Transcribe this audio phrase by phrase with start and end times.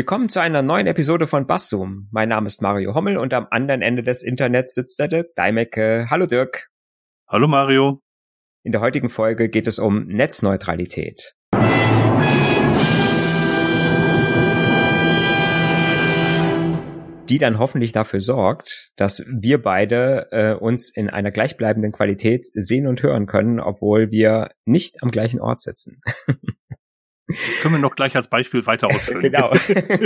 [0.00, 2.08] Willkommen zu einer neuen Episode von Basszoom.
[2.10, 6.06] Mein Name ist Mario Hommel und am anderen Ende des Internets sitzt der Dirk Deimecke.
[6.08, 6.70] Hallo Dirk.
[7.28, 8.00] Hallo Mario.
[8.64, 11.34] In der heutigen Folge geht es um Netzneutralität.
[17.28, 22.88] die dann hoffentlich dafür sorgt, dass wir beide äh, uns in einer gleichbleibenden Qualität sehen
[22.88, 26.00] und hören können, obwohl wir nicht am gleichen Ort sitzen.
[27.30, 29.20] Das können wir noch gleich als Beispiel weiter ausführen.
[29.20, 29.52] genau.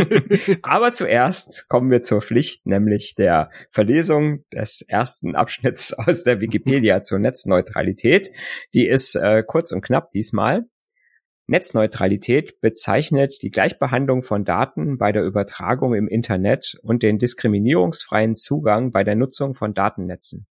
[0.62, 7.02] Aber zuerst kommen wir zur Pflicht, nämlich der Verlesung des ersten Abschnitts aus der Wikipedia
[7.02, 8.30] zur Netzneutralität.
[8.74, 10.64] Die ist äh, kurz und knapp diesmal.
[11.46, 18.92] Netzneutralität bezeichnet die Gleichbehandlung von Daten bei der Übertragung im Internet und den diskriminierungsfreien Zugang
[18.92, 20.46] bei der Nutzung von Datennetzen.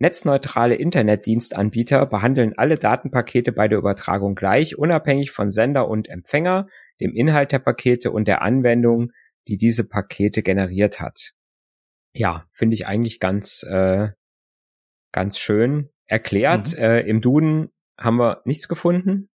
[0.00, 6.68] Netzneutrale Internetdienstanbieter behandeln alle Datenpakete bei der Übertragung gleich, unabhängig von Sender und Empfänger,
[7.00, 9.10] dem Inhalt der Pakete und der Anwendung,
[9.48, 11.32] die diese Pakete generiert hat.
[12.12, 14.10] Ja, finde ich eigentlich ganz, äh,
[15.12, 16.76] ganz schön erklärt.
[16.76, 16.82] Mhm.
[16.82, 19.28] Äh, Im Duden haben wir nichts gefunden,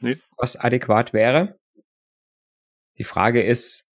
[0.00, 0.18] nee.
[0.38, 1.58] was adäquat wäre.
[2.96, 3.88] Die Frage ist,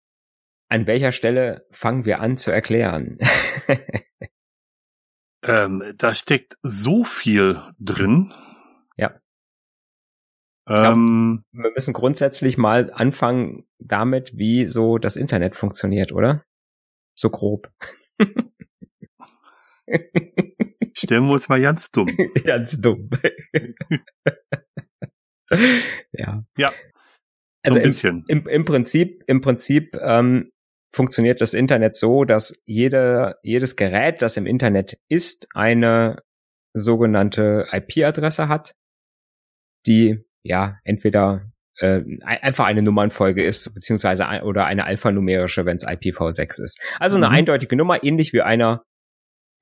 [0.67, 3.17] an welcher Stelle fangen wir an zu erklären?
[5.47, 8.33] Ähm, da steckt so viel drin.
[8.97, 9.19] Ja.
[10.65, 16.43] Glaub, ähm, wir müssen grundsätzlich mal anfangen damit, wie so das Internet funktioniert, oder?
[17.15, 17.71] So grob.
[20.97, 22.07] Stellen wir uns mal ganz dumm.
[22.43, 23.09] ganz dumm.
[26.11, 26.43] ja.
[26.57, 26.69] Ja.
[26.69, 28.25] So also ein bisschen.
[28.27, 30.51] Im, im, im Prinzip, im Prinzip ähm,
[30.95, 36.23] funktioniert das Internet so, dass jede, jedes Gerät, das im Internet ist, eine
[36.73, 38.75] sogenannte IP-Adresse hat,
[39.85, 45.85] die ja entweder äh, einfach eine Nummernfolge ist, beziehungsweise ein, oder eine alphanumerische, wenn es
[45.85, 46.81] IPv6 ist.
[46.99, 47.33] Also eine mhm.
[47.33, 48.83] eindeutige Nummer, ähnlich wie einer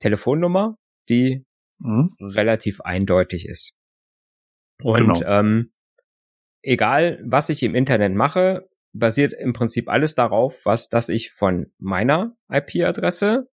[0.00, 0.76] Telefonnummer,
[1.08, 1.44] die
[1.80, 2.14] mhm.
[2.20, 3.74] relativ eindeutig ist.
[4.82, 5.26] Und genau.
[5.26, 5.72] ähm,
[6.62, 11.72] egal, was ich im Internet mache, basiert im Prinzip alles darauf, was, dass ich von
[11.78, 13.48] meiner IP-Adresse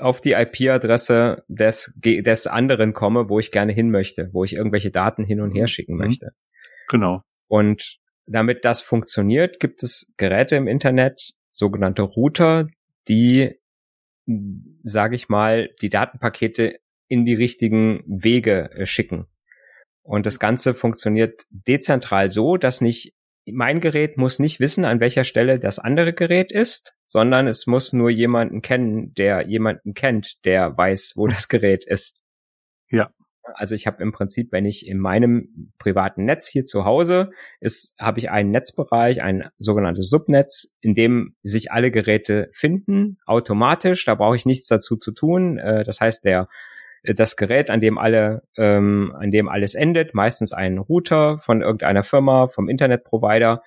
[0.00, 4.90] auf die IP-Adresse des, des anderen komme, wo ich gerne hin möchte, wo ich irgendwelche
[4.90, 5.68] Daten hin und her mhm.
[5.68, 5.98] schicken mhm.
[5.98, 6.30] möchte.
[6.88, 7.22] Genau.
[7.48, 12.68] Und damit das funktioniert, gibt es Geräte im Internet, sogenannte Router,
[13.08, 13.58] die,
[14.82, 16.78] sage ich mal, die Datenpakete
[17.08, 19.26] in die richtigen Wege äh, schicken.
[20.02, 23.14] Und das Ganze funktioniert dezentral so, dass nicht
[23.46, 27.92] mein Gerät muss nicht wissen, an welcher Stelle das andere Gerät ist, sondern es muss
[27.92, 32.22] nur jemanden kennen, der jemanden kennt, der weiß, wo das Gerät ist.
[32.88, 33.10] Ja.
[33.54, 37.94] Also ich habe im Prinzip, wenn ich in meinem privaten Netz hier zu Hause ist,
[37.98, 44.04] habe ich einen Netzbereich, ein sogenanntes Subnetz, in dem sich alle Geräte finden, automatisch.
[44.04, 45.58] Da brauche ich nichts dazu zu tun.
[45.58, 46.48] Äh, das heißt, der
[47.02, 52.02] das Gerät, an dem alle, ähm, an dem alles endet, meistens ein Router von irgendeiner
[52.02, 53.62] Firma, vom Internetprovider,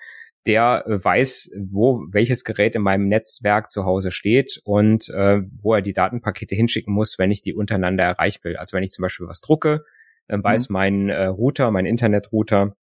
[0.46, 5.74] der äh, weiß, wo welches Gerät in meinem Netzwerk zu Hause steht und äh, wo
[5.74, 8.58] er die Datenpakete hinschicken muss, wenn ich die untereinander erreichen will.
[8.58, 9.84] Also wenn ich zum Beispiel was drucke,
[10.28, 10.74] dann weiß mhm.
[10.74, 12.76] mein äh, Router, mein Internetrouter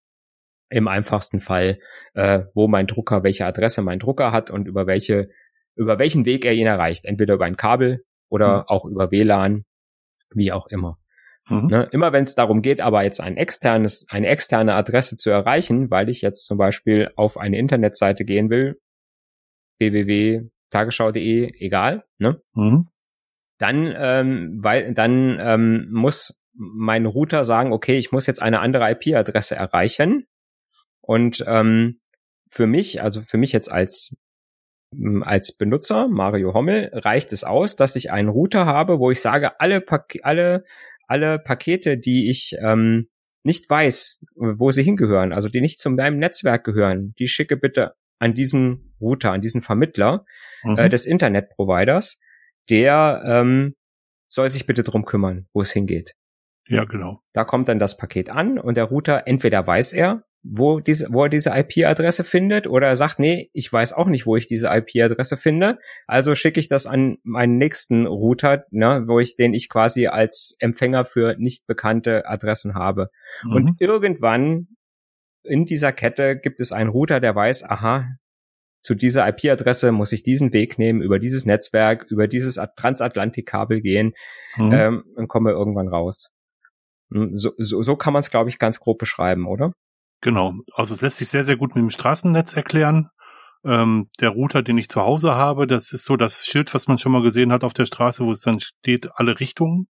[0.70, 1.78] im einfachsten Fall,
[2.14, 5.28] äh, wo mein Drucker, welche Adresse mein Drucker hat und über welche,
[5.74, 7.04] über welchen Weg er ihn erreicht.
[7.04, 8.64] Entweder über ein Kabel oder mhm.
[8.68, 9.64] auch über WLAN
[10.34, 10.98] wie auch immer.
[11.48, 11.66] Mhm.
[11.66, 15.90] Ne, immer wenn es darum geht, aber jetzt ein externes, eine externe Adresse zu erreichen,
[15.90, 18.80] weil ich jetzt zum Beispiel auf eine Internetseite gehen will,
[19.78, 22.40] www.tagesschau.de, egal, ne?
[22.54, 22.88] Mhm.
[23.58, 28.90] Dann, ähm, weil, dann ähm, muss mein Router sagen, okay, ich muss jetzt eine andere
[28.90, 30.26] IP-Adresse erreichen.
[31.00, 32.00] Und ähm,
[32.48, 34.16] für mich, also für mich jetzt als
[35.22, 39.60] als Benutzer, Mario Hommel, reicht es aus, dass ich einen Router habe, wo ich sage,
[39.60, 40.64] alle, Pak alle,
[41.06, 43.08] alle Pakete, die ich ähm,
[43.42, 47.94] nicht weiß, wo sie hingehören, also die nicht zu meinem Netzwerk gehören, die schicke bitte
[48.18, 50.24] an diesen Router, an diesen Vermittler
[50.62, 50.78] äh, mhm.
[50.78, 52.18] äh, des Internetproviders,
[52.68, 53.74] der ähm,
[54.28, 56.14] soll sich bitte drum kümmern, wo es hingeht.
[56.68, 57.20] Ja, genau.
[57.32, 61.24] Da kommt dann das Paket an und der Router, entweder weiß er, wo, diese, wo
[61.24, 64.68] er diese IP-Adresse findet oder er sagt, nee, ich weiß auch nicht, wo ich diese
[64.68, 69.68] IP-Adresse finde, also schicke ich das an meinen nächsten Router, ne, wo ich den ich
[69.68, 73.10] quasi als Empfänger für nicht bekannte Adressen habe.
[73.44, 73.52] Mhm.
[73.52, 74.68] Und irgendwann
[75.42, 78.08] in dieser Kette gibt es einen Router, der weiß, aha,
[78.82, 84.12] zu dieser IP-Adresse muss ich diesen Weg nehmen, über dieses Netzwerk, über dieses Transatlantikkabel gehen
[84.56, 84.72] mhm.
[84.72, 86.30] ähm, und komme irgendwann raus.
[87.12, 89.72] Hm, so, so, so kann man es, glaube ich, ganz grob beschreiben, oder?
[90.20, 90.54] Genau.
[90.72, 93.08] Also es lässt sich sehr, sehr gut mit dem Straßennetz erklären.
[93.64, 96.98] Ähm, der Router, den ich zu Hause habe, das ist so das Schild, was man
[96.98, 99.86] schon mal gesehen hat auf der Straße, wo es dann steht, alle Richtungen.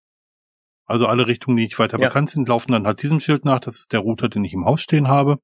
[0.87, 2.09] Also alle Richtungen, die nicht weiter ja.
[2.09, 3.61] bekannt sind, laufen dann halt diesem Schild nach.
[3.61, 5.39] Das ist der Router, den ich im Haus stehen habe.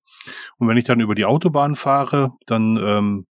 [0.58, 3.26] Und wenn ich dann über die Autobahn fahre, dann ähm,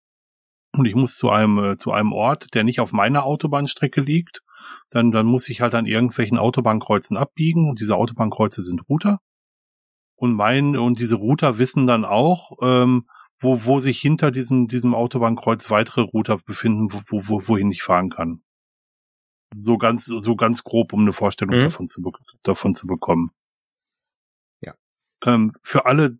[0.77, 4.41] und ich muss zu einem äh, zu einem Ort, der nicht auf meiner Autobahnstrecke liegt,
[4.89, 9.19] dann dann muss ich halt an irgendwelchen Autobahnkreuzen abbiegen und diese Autobahnkreuze sind Router.
[10.15, 13.07] Und mein und diese Router wissen dann auch, ähm,
[13.39, 18.09] wo, wo sich hinter diesem, diesem Autobahnkreuz weitere Router befinden, wo, wo, wohin ich fahren
[18.09, 18.41] kann.
[19.53, 21.63] So ganz, so ganz grob, um eine Vorstellung mhm.
[21.63, 22.01] davon, zu,
[22.43, 23.31] davon zu bekommen.
[24.61, 24.73] Ja.
[25.25, 26.17] Ähm, für alle,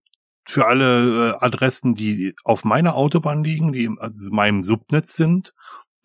[0.48, 5.54] für alle äh, Adressen, die auf meiner Autobahn liegen, die in also meinem Subnetz sind,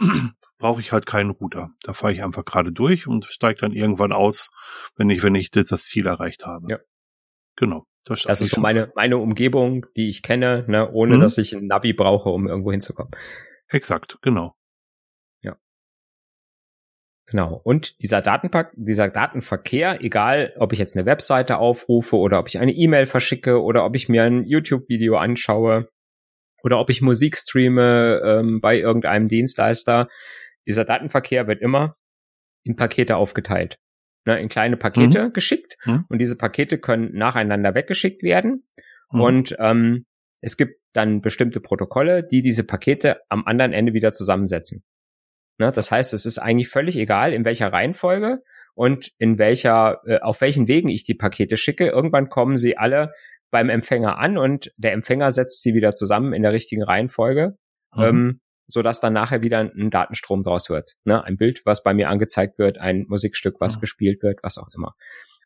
[0.58, 1.70] brauche ich halt keinen Router.
[1.82, 4.50] Da fahre ich einfach gerade durch und steige dann irgendwann aus,
[4.96, 6.66] wenn ich, wenn ich das Ziel erreicht habe.
[6.70, 6.78] Ja.
[7.60, 7.84] Genau.
[8.06, 11.20] Das, das ist so meine, meine Umgebung, die ich kenne, ne, ohne mhm.
[11.20, 13.12] dass ich ein Navi brauche, um irgendwo hinzukommen.
[13.68, 14.54] Exakt, genau.
[15.42, 15.58] Ja.
[17.26, 17.60] Genau.
[17.62, 22.58] Und dieser Datenpack, dieser Datenverkehr, egal ob ich jetzt eine Webseite aufrufe oder ob ich
[22.58, 25.90] eine E-Mail verschicke oder ob ich mir ein YouTube-Video anschaue
[26.62, 30.08] oder ob ich Musik streame ähm, bei irgendeinem Dienstleister,
[30.66, 31.96] dieser Datenverkehr wird immer
[32.64, 33.78] in Pakete aufgeteilt
[34.24, 35.32] ne, in kleine Pakete mhm.
[35.32, 36.04] geschickt mhm.
[36.08, 38.64] und diese Pakete können nacheinander weggeschickt werden.
[39.10, 39.20] Mhm.
[39.20, 40.06] Und ähm,
[40.40, 44.82] es gibt dann bestimmte Protokolle, die diese Pakete am anderen Ende wieder zusammensetzen.
[45.58, 48.42] Ne, das heißt, es ist eigentlich völlig egal, in welcher Reihenfolge
[48.74, 51.88] und in welcher, äh, auf welchen Wegen ich die Pakete schicke.
[51.88, 53.12] Irgendwann kommen sie alle
[53.50, 57.56] beim Empfänger an und der Empfänger setzt sie wieder zusammen in der richtigen Reihenfolge.
[57.94, 58.02] Mhm.
[58.02, 58.40] Ähm,
[58.70, 60.94] so dass dann nachher wieder ein Datenstrom draus wird.
[61.04, 61.22] Ne?
[61.24, 63.80] Ein Bild, was bei mir angezeigt wird, ein Musikstück, was mhm.
[63.80, 64.94] gespielt wird, was auch immer.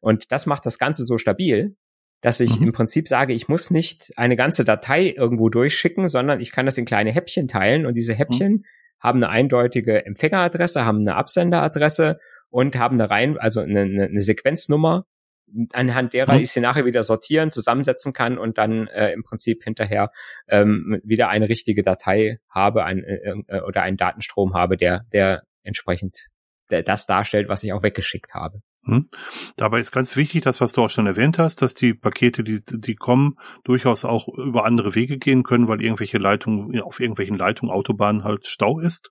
[0.00, 1.76] Und das macht das Ganze so stabil,
[2.20, 2.68] dass ich mhm.
[2.68, 6.78] im Prinzip sage, ich muss nicht eine ganze Datei irgendwo durchschicken, sondern ich kann das
[6.78, 8.64] in kleine Häppchen teilen und diese Häppchen mhm.
[9.00, 12.18] haben eine eindeutige Empfängeradresse, haben eine Absenderadresse
[12.50, 15.06] und haben eine rein, also eine, eine Sequenznummer,
[15.72, 16.40] anhand derer mhm.
[16.40, 20.10] ich sie nachher wieder sortieren, zusammensetzen kann und dann äh, im Prinzip hinterher
[20.48, 25.42] ähm, wieder eine richtige Datei habe ein, äh, äh, oder einen Datenstrom habe, der, der
[25.62, 26.28] entsprechend
[26.70, 28.60] der, das darstellt, was ich auch weggeschickt habe.
[28.86, 29.08] Hm.
[29.56, 32.60] Dabei ist ganz wichtig, das, was du auch schon erwähnt hast, dass die Pakete, die,
[32.64, 37.72] die kommen, durchaus auch über andere Wege gehen können, weil irgendwelche Leitungen, auf irgendwelchen Leitungen,
[37.72, 39.10] Autobahnen halt Stau ist.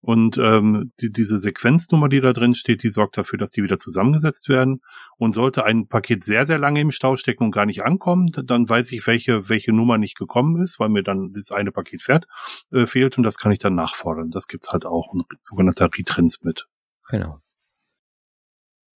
[0.00, 3.78] Und ähm, die, diese Sequenznummer, die da drin steht, die sorgt dafür, dass die wieder
[3.78, 4.80] zusammengesetzt werden.
[5.16, 8.68] Und sollte ein Paket sehr, sehr lange im Stau stecken und gar nicht ankommen, dann
[8.68, 12.26] weiß ich, welche, welche Nummer nicht gekommen ist, weil mir dann das eine Paket fährt,
[12.72, 14.30] äh, fehlt und das kann ich dann nachfordern.
[14.30, 16.68] Das gibt's halt auch, ein sogenannter Retransmit.
[17.10, 17.40] Genau.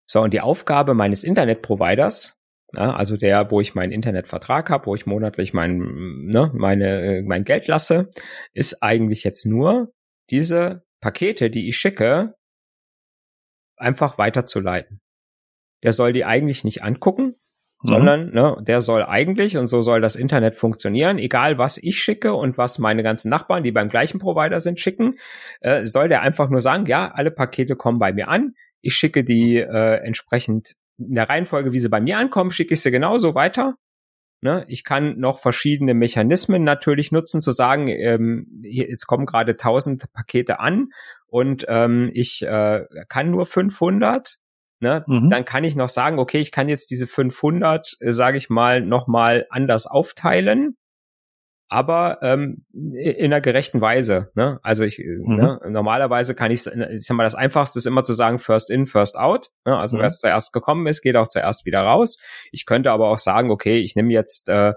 [0.07, 2.39] So, und die Aufgabe meines Internetproviders,
[2.75, 7.23] ja, also der, wo ich meinen Internetvertrag habe, wo ich monatlich mein, ne, meine, äh,
[7.23, 8.09] mein Geld lasse,
[8.55, 9.93] ist eigentlich jetzt nur,
[10.31, 12.35] diese Pakete, die ich schicke,
[13.77, 15.01] einfach weiterzuleiten.
[15.83, 17.35] Der soll die eigentlich nicht angucken,
[17.83, 17.89] mhm.
[17.89, 22.33] sondern ne, der soll eigentlich, und so soll das Internet funktionieren, egal was ich schicke
[22.33, 25.19] und was meine ganzen Nachbarn, die beim gleichen Provider sind, schicken,
[25.61, 29.25] äh, soll der einfach nur sagen, ja, alle Pakete kommen bei mir an, ich schicke
[29.25, 33.35] die äh, entsprechend in der Reihenfolge, wie sie bei mir ankommen, schicke ich sie genauso
[33.35, 33.77] weiter
[34.43, 34.65] Ne?
[34.67, 40.59] Ich kann noch verschiedene Mechanismen natürlich nutzen, zu sagen, ähm, es kommen gerade 1000 Pakete
[40.59, 40.89] an
[41.29, 44.39] und ähm, ich äh, kann nur 500.
[44.81, 45.05] Ne?
[45.07, 45.31] Mhm.
[45.31, 48.81] Dann kann ich noch sagen, okay, ich kann jetzt diese 500, äh, sage ich mal,
[48.81, 50.77] noch mal anders aufteilen
[51.73, 54.31] aber ähm, in einer gerechten Weise.
[54.35, 54.61] Ne?
[54.63, 55.37] Also ich mhm.
[55.37, 58.87] ne, normalerweise kann ich, ich sag mal, das Einfachste ist immer zu sagen First in,
[58.87, 59.49] First out.
[59.65, 59.79] Ne?
[59.79, 60.03] Also mhm.
[60.03, 62.19] wer zuerst gekommen ist, geht auch zuerst wieder raus.
[62.51, 64.75] Ich könnte aber auch sagen, okay, ich nehme jetzt äh,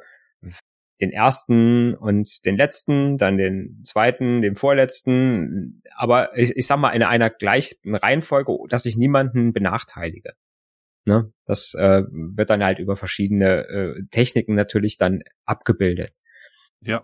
[1.02, 6.92] den ersten und den letzten, dann den zweiten, den vorletzten, aber ich, ich sag mal
[6.92, 10.32] in einer gleichen Reihenfolge, dass ich niemanden benachteilige.
[11.06, 11.30] Ne?
[11.46, 16.14] Das äh, wird dann halt über verschiedene äh, Techniken natürlich dann abgebildet.
[16.86, 17.04] Ja.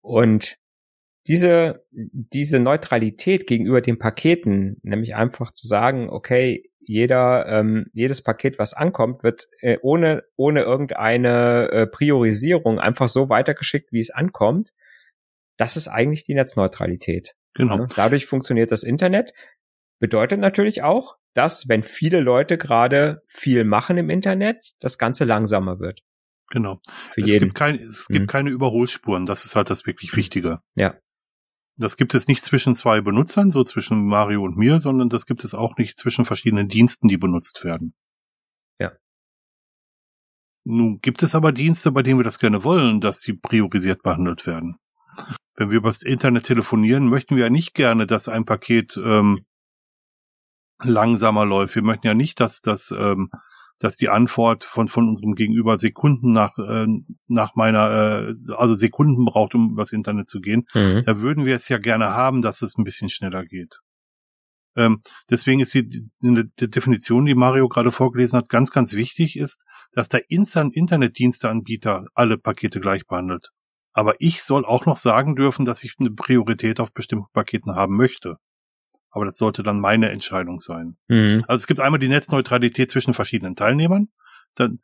[0.00, 0.56] Und
[1.26, 8.58] diese, diese Neutralität gegenüber den Paketen, nämlich einfach zu sagen, okay, jeder, ähm, jedes Paket,
[8.58, 14.70] was ankommt, wird äh, ohne, ohne irgendeine äh, Priorisierung einfach so weitergeschickt, wie es ankommt.
[15.56, 17.34] Das ist eigentlich die Netzneutralität.
[17.54, 17.80] Genau.
[17.80, 19.32] Ja, dadurch funktioniert das Internet.
[20.00, 25.78] Bedeutet natürlich auch, dass wenn viele Leute gerade viel machen im Internet, das Ganze langsamer
[25.78, 26.00] wird.
[26.50, 26.80] Genau.
[27.12, 27.46] Für es jeden.
[27.46, 28.26] gibt, kein, es gibt mhm.
[28.26, 29.24] keine Überholspuren.
[29.24, 30.60] Das ist halt das wirklich Wichtige.
[30.74, 30.96] Ja.
[31.76, 35.44] Das gibt es nicht zwischen zwei Benutzern, so zwischen Mario und mir, sondern das gibt
[35.44, 37.94] es auch nicht zwischen verschiedenen Diensten, die benutzt werden.
[38.78, 38.92] Ja.
[40.64, 44.46] Nun gibt es aber Dienste, bei denen wir das gerne wollen, dass sie priorisiert behandelt
[44.46, 44.76] werden.
[45.54, 49.44] wenn wir übers Internet telefonieren, möchten wir ja nicht gerne, dass ein Paket ähm,
[50.82, 51.74] langsamer läuft.
[51.74, 53.30] Wir möchten ja nicht, dass das ähm,
[53.80, 56.86] dass die Antwort von von unserem Gegenüber Sekunden nach äh,
[57.26, 60.66] nach meiner äh, also Sekunden braucht, um übers Internet zu gehen.
[60.74, 61.02] Mhm.
[61.06, 63.80] Da würden wir es ja gerne haben, dass es ein bisschen schneller geht.
[64.76, 69.36] Ähm, deswegen ist die, die, die Definition, die Mario gerade vorgelesen hat, ganz ganz wichtig
[69.36, 73.48] ist, dass der Instant Internetdiensteanbieter alle Pakete gleich behandelt.
[73.92, 77.96] Aber ich soll auch noch sagen dürfen, dass ich eine Priorität auf bestimmten Paketen haben
[77.96, 78.36] möchte.
[79.10, 80.96] Aber das sollte dann meine Entscheidung sein.
[81.08, 81.44] Mhm.
[81.48, 84.08] Also es gibt einmal die Netzneutralität zwischen verschiedenen Teilnehmern.
[84.54, 84.78] Dann,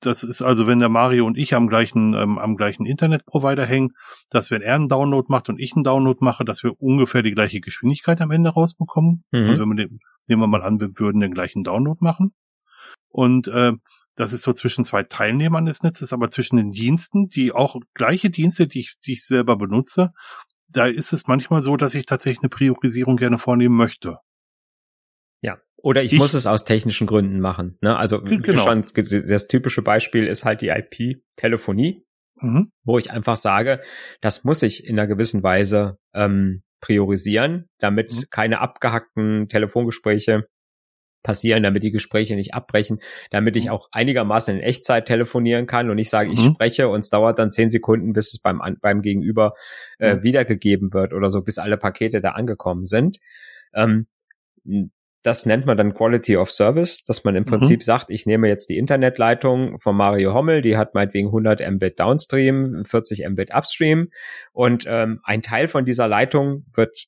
[0.00, 3.92] das ist also, wenn der Mario und ich am gleichen, ähm, am gleichen Internetprovider hängen,
[4.30, 7.32] dass wenn er einen Download macht und ich einen Download mache, dass wir ungefähr die
[7.32, 9.24] gleiche Geschwindigkeit am Ende rausbekommen.
[9.30, 9.40] Mhm.
[9.40, 12.32] Also wenn wir den, nehmen wir mal an, wir würden den gleichen Download machen.
[13.08, 13.72] Und äh,
[14.16, 18.30] das ist so zwischen zwei Teilnehmern des Netzes, aber zwischen den Diensten, die auch gleiche
[18.30, 20.12] Dienste, die ich, die ich selber benutze,
[20.68, 24.18] da ist es manchmal so, dass ich tatsächlich eine Priorisierung gerne vornehmen möchte.
[25.42, 25.58] Ja.
[25.76, 27.78] Oder ich, ich muss es aus technischen Gründen machen.
[27.80, 27.96] Ne?
[27.96, 28.64] Also genau.
[28.64, 32.04] schon, das typische Beispiel ist halt die IP-Telefonie,
[32.40, 32.70] mhm.
[32.84, 33.80] wo ich einfach sage,
[34.20, 38.24] das muss ich in einer gewissen Weise ähm, priorisieren, damit mhm.
[38.30, 40.46] keine abgehackten Telefongespräche
[41.26, 43.72] passieren, damit die Gespräche nicht abbrechen, damit ich mhm.
[43.72, 46.52] auch einigermaßen in Echtzeit telefonieren kann und nicht sage, ich mhm.
[46.54, 49.54] spreche und es dauert dann zehn Sekunden, bis es beim, beim Gegenüber
[49.98, 50.22] äh, mhm.
[50.22, 53.18] wiedergegeben wird oder so, bis alle Pakete da angekommen sind.
[53.74, 54.06] Ähm,
[55.22, 57.48] das nennt man dann Quality of Service, dass man im mhm.
[57.48, 61.98] Prinzip sagt, ich nehme jetzt die Internetleitung von Mario Hommel, die hat meinetwegen 100 Mbit
[61.98, 64.10] Downstream, 40 Mbit Upstream
[64.52, 67.06] und ähm, ein Teil von dieser Leitung wird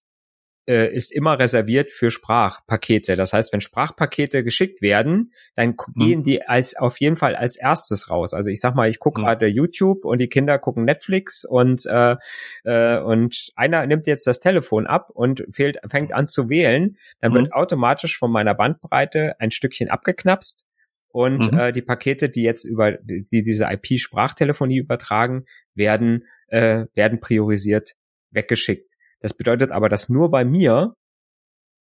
[0.69, 3.17] äh, ist immer reserviert für Sprachpakete.
[3.17, 5.93] Das heißt, wenn Sprachpakete geschickt werden, dann mhm.
[5.95, 8.35] gehen die als auf jeden Fall als erstes raus.
[8.35, 9.25] Also ich sag mal, ich gucke mhm.
[9.25, 12.17] gerade YouTube und die Kinder gucken Netflix und äh,
[12.65, 17.33] äh, und einer nimmt jetzt das Telefon ab und fehlt, fängt an zu wählen, dann
[17.33, 17.37] mhm.
[17.37, 20.67] wird automatisch von meiner Bandbreite ein Stückchen abgeknapst
[21.09, 21.59] und mhm.
[21.59, 27.95] äh, die Pakete, die jetzt über die diese IP-Sprachtelefonie übertragen, werden äh, werden priorisiert
[28.31, 28.88] weggeschickt.
[29.21, 30.95] Das bedeutet aber, dass nur bei mir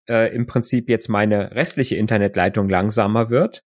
[0.08, 3.62] äh, im Prinzip jetzt meine restliche Internetleitung langsamer wird.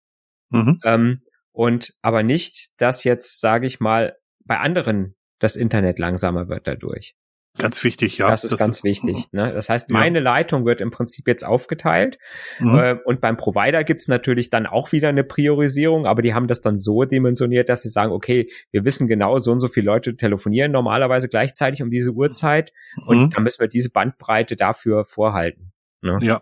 [0.49, 0.79] Mhm.
[0.83, 1.21] Ähm,
[1.51, 7.15] und aber nicht, dass jetzt, sage ich mal, bei anderen das Internet langsamer wird dadurch.
[7.59, 8.29] Ganz wichtig, ja.
[8.29, 9.27] Das ist das ganz ist, wichtig.
[9.31, 9.51] Ne?
[9.53, 10.23] Das heißt, meine ja.
[10.23, 12.17] Leitung wird im Prinzip jetzt aufgeteilt.
[12.59, 12.75] Mhm.
[12.79, 16.61] Äh, und beim Provider gibt's natürlich dann auch wieder eine Priorisierung, aber die haben das
[16.61, 20.15] dann so dimensioniert, dass sie sagen, okay, wir wissen genau, so und so viele Leute
[20.15, 22.71] telefonieren normalerweise gleichzeitig um diese Uhrzeit
[23.05, 23.29] und mhm.
[23.31, 25.73] dann müssen wir diese Bandbreite dafür vorhalten.
[26.01, 26.17] Ne?
[26.21, 26.41] Ja.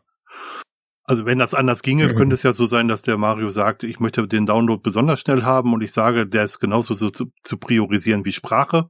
[1.03, 2.15] Also wenn das anders ginge, mhm.
[2.15, 5.43] könnte es ja so sein, dass der Mario sagt, ich möchte den Download besonders schnell
[5.43, 8.89] haben und ich sage, der ist genauso so zu, zu priorisieren wie Sprache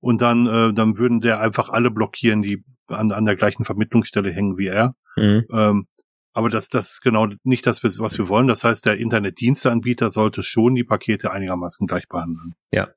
[0.00, 4.30] und dann, äh, dann würden der einfach alle blockieren, die an, an der gleichen Vermittlungsstelle
[4.32, 4.94] hängen wie er.
[5.16, 5.44] Mhm.
[5.52, 5.86] Ähm,
[6.32, 8.46] aber das, das genau nicht das, was wir wollen.
[8.46, 12.54] Das heißt, der Internetdiensteanbieter sollte schon die Pakete einigermaßen gleich behandeln.
[12.72, 12.88] Ja.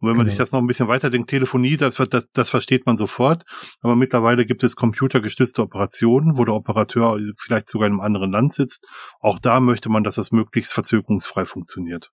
[0.00, 0.30] Und wenn man genau.
[0.30, 3.44] sich das noch ein bisschen weiterdenkt, Telefonie, das, das, das versteht man sofort.
[3.80, 8.52] Aber mittlerweile gibt es computergestützte Operationen, wo der Operateur vielleicht sogar in einem anderen Land
[8.52, 8.86] sitzt.
[9.20, 12.10] Auch da möchte man, dass das möglichst verzögerungsfrei funktioniert.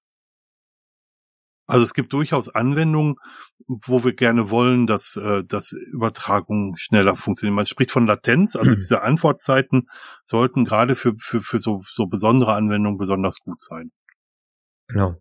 [1.67, 3.15] Also es gibt durchaus Anwendungen,
[3.67, 7.55] wo wir gerne wollen, dass, äh, dass Übertragungen schneller funktionieren.
[7.55, 8.77] Man spricht von Latenz, also mhm.
[8.77, 9.89] diese Antwortzeiten
[10.23, 13.91] sollten gerade für, für, für so, so besondere Anwendungen besonders gut sein.
[14.87, 15.15] Genau.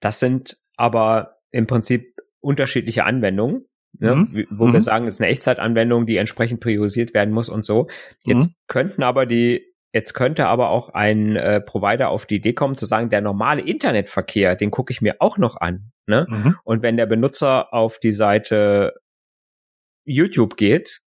[0.00, 3.66] Das sind aber im Prinzip unterschiedliche Anwendungen.
[3.98, 4.46] Ne, mhm.
[4.50, 4.72] wo mhm.
[4.74, 7.88] wir sagen, es ist eine Echtzeitanwendung, die entsprechend priorisiert werden muss und so.
[8.24, 8.54] Jetzt mhm.
[8.68, 12.86] könnten aber die Jetzt könnte aber auch ein äh, Provider auf die Idee kommen zu
[12.86, 15.90] sagen, der normale Internetverkehr, den gucke ich mir auch noch an.
[16.06, 16.26] Ne?
[16.28, 16.56] Mhm.
[16.64, 18.94] Und wenn der Benutzer auf die Seite
[20.04, 21.00] YouTube geht,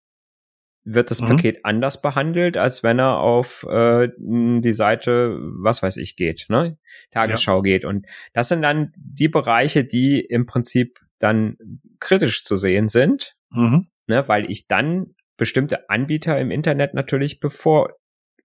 [0.84, 1.28] wird das mhm.
[1.28, 6.76] Paket anders behandelt, als wenn er auf äh, die Seite, was weiß ich, geht, ne?
[7.10, 7.62] Tagesschau ja.
[7.62, 7.84] geht.
[7.86, 11.56] Und das sind dann die Bereiche, die im Prinzip dann
[12.00, 13.88] kritisch zu sehen sind, mhm.
[14.06, 14.28] ne?
[14.28, 17.94] weil ich dann bestimmte Anbieter im Internet natürlich bevor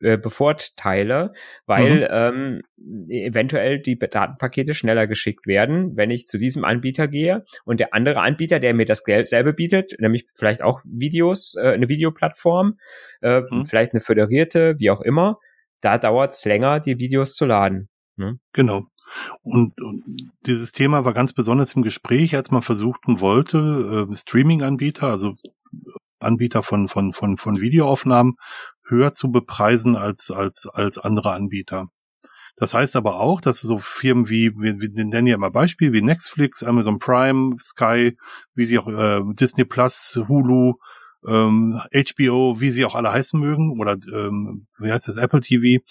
[0.01, 1.33] äh, bevorteile,
[1.65, 2.61] weil mhm.
[2.77, 7.93] ähm, eventuell die Datenpakete schneller geschickt werden, wenn ich zu diesem Anbieter gehe und der
[7.93, 12.77] andere Anbieter, der mir das selbe bietet, nämlich vielleicht auch Videos, äh, eine Videoplattform,
[13.21, 13.65] äh, mhm.
[13.65, 15.37] vielleicht eine föderierte, wie auch immer,
[15.81, 17.89] da dauert es länger, die Videos zu laden.
[18.15, 18.39] Ne?
[18.53, 18.85] Genau.
[19.41, 20.03] Und, und
[20.45, 25.35] dieses Thema war ganz besonders im Gespräch, als man versuchten wollte, äh, Streaming-Anbieter, also
[26.19, 28.35] Anbieter von, von, von, von Videoaufnahmen
[28.89, 31.87] höher zu bepreisen als, als, als andere Anbieter.
[32.55, 36.01] Das heißt aber auch, dass so Firmen wie, wir, wir nennen ja immer Beispiel, wie
[36.01, 38.17] Netflix, Amazon Prime, Sky,
[38.53, 40.73] wie sie auch äh, Disney Plus, Hulu,
[41.25, 45.81] ähm, HBO, wie sie auch alle heißen mögen, oder ähm, wie heißt das, Apple TV,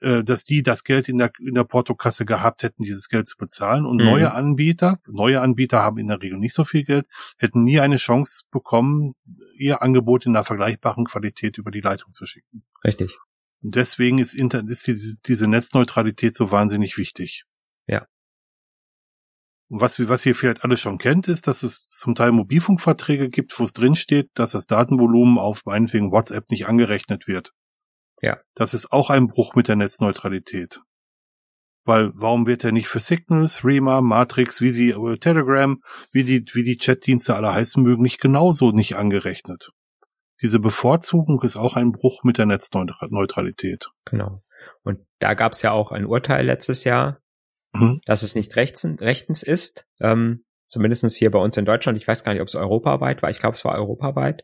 [0.00, 3.36] äh, dass die das Geld in der, in der Portokasse gehabt hätten, dieses Geld zu
[3.36, 3.86] bezahlen.
[3.86, 4.04] Und mhm.
[4.04, 7.06] neue Anbieter, neue Anbieter haben in der Regel nicht so viel Geld,
[7.38, 9.14] hätten nie eine Chance bekommen,
[9.56, 12.64] ihr Angebot in einer vergleichbaren Qualität über die Leitung zu schicken.
[12.84, 13.16] Richtig.
[13.62, 17.44] Und deswegen ist, Inter ist diese, diese Netzneutralität so wahnsinnig wichtig.
[17.86, 18.06] Ja.
[19.68, 23.58] Und was, was ihr vielleicht alle schon kennt, ist, dass es zum Teil Mobilfunkverträge gibt,
[23.58, 27.52] wo es drin steht, dass das Datenvolumen auf meinetwegen WhatsApp nicht angerechnet wird.
[28.22, 28.38] Ja.
[28.54, 30.80] Das ist auch ein Bruch mit der Netzneutralität.
[31.84, 35.80] Weil warum wird er nicht für Signals, Rema, Matrix, wie sie, äh, Telegram,
[36.10, 39.70] wie die, wie die Chatdienste alle heißen mögen, nicht genauso nicht angerechnet?
[40.42, 43.86] Diese Bevorzugung ist auch ein Bruch mit der Netzneutralität.
[44.04, 44.42] Genau.
[44.82, 47.20] Und da gab es ja auch ein Urteil letztes Jahr,
[47.72, 48.00] mhm.
[48.04, 49.86] dass es nicht rechtens, rechtens ist.
[50.00, 51.98] Ähm, zumindest hier bei uns in Deutschland.
[51.98, 53.30] Ich weiß gar nicht, ob es europaweit war.
[53.30, 54.42] Ich glaube, es war europaweit.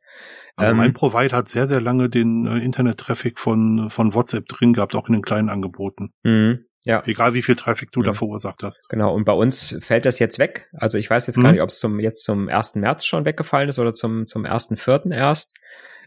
[0.56, 4.72] Also ähm, mein Provider hat sehr, sehr lange den äh, Internet-Traffic von, von WhatsApp drin
[4.72, 6.12] gehabt, auch in den kleinen Angeboten.
[6.22, 6.66] Mhm.
[6.84, 7.02] Ja.
[7.06, 8.04] Egal wie viel Traffic du mhm.
[8.04, 8.88] da verursacht hast.
[8.88, 10.68] Genau, und bei uns fällt das jetzt weg.
[10.72, 11.42] Also ich weiß jetzt mhm.
[11.42, 12.76] gar nicht, ob es zum, jetzt zum 1.
[12.76, 15.12] März schon weggefallen ist oder zum, zum 1.4.
[15.14, 15.54] erst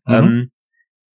[0.05, 0.13] mhm.
[0.13, 0.51] ähm,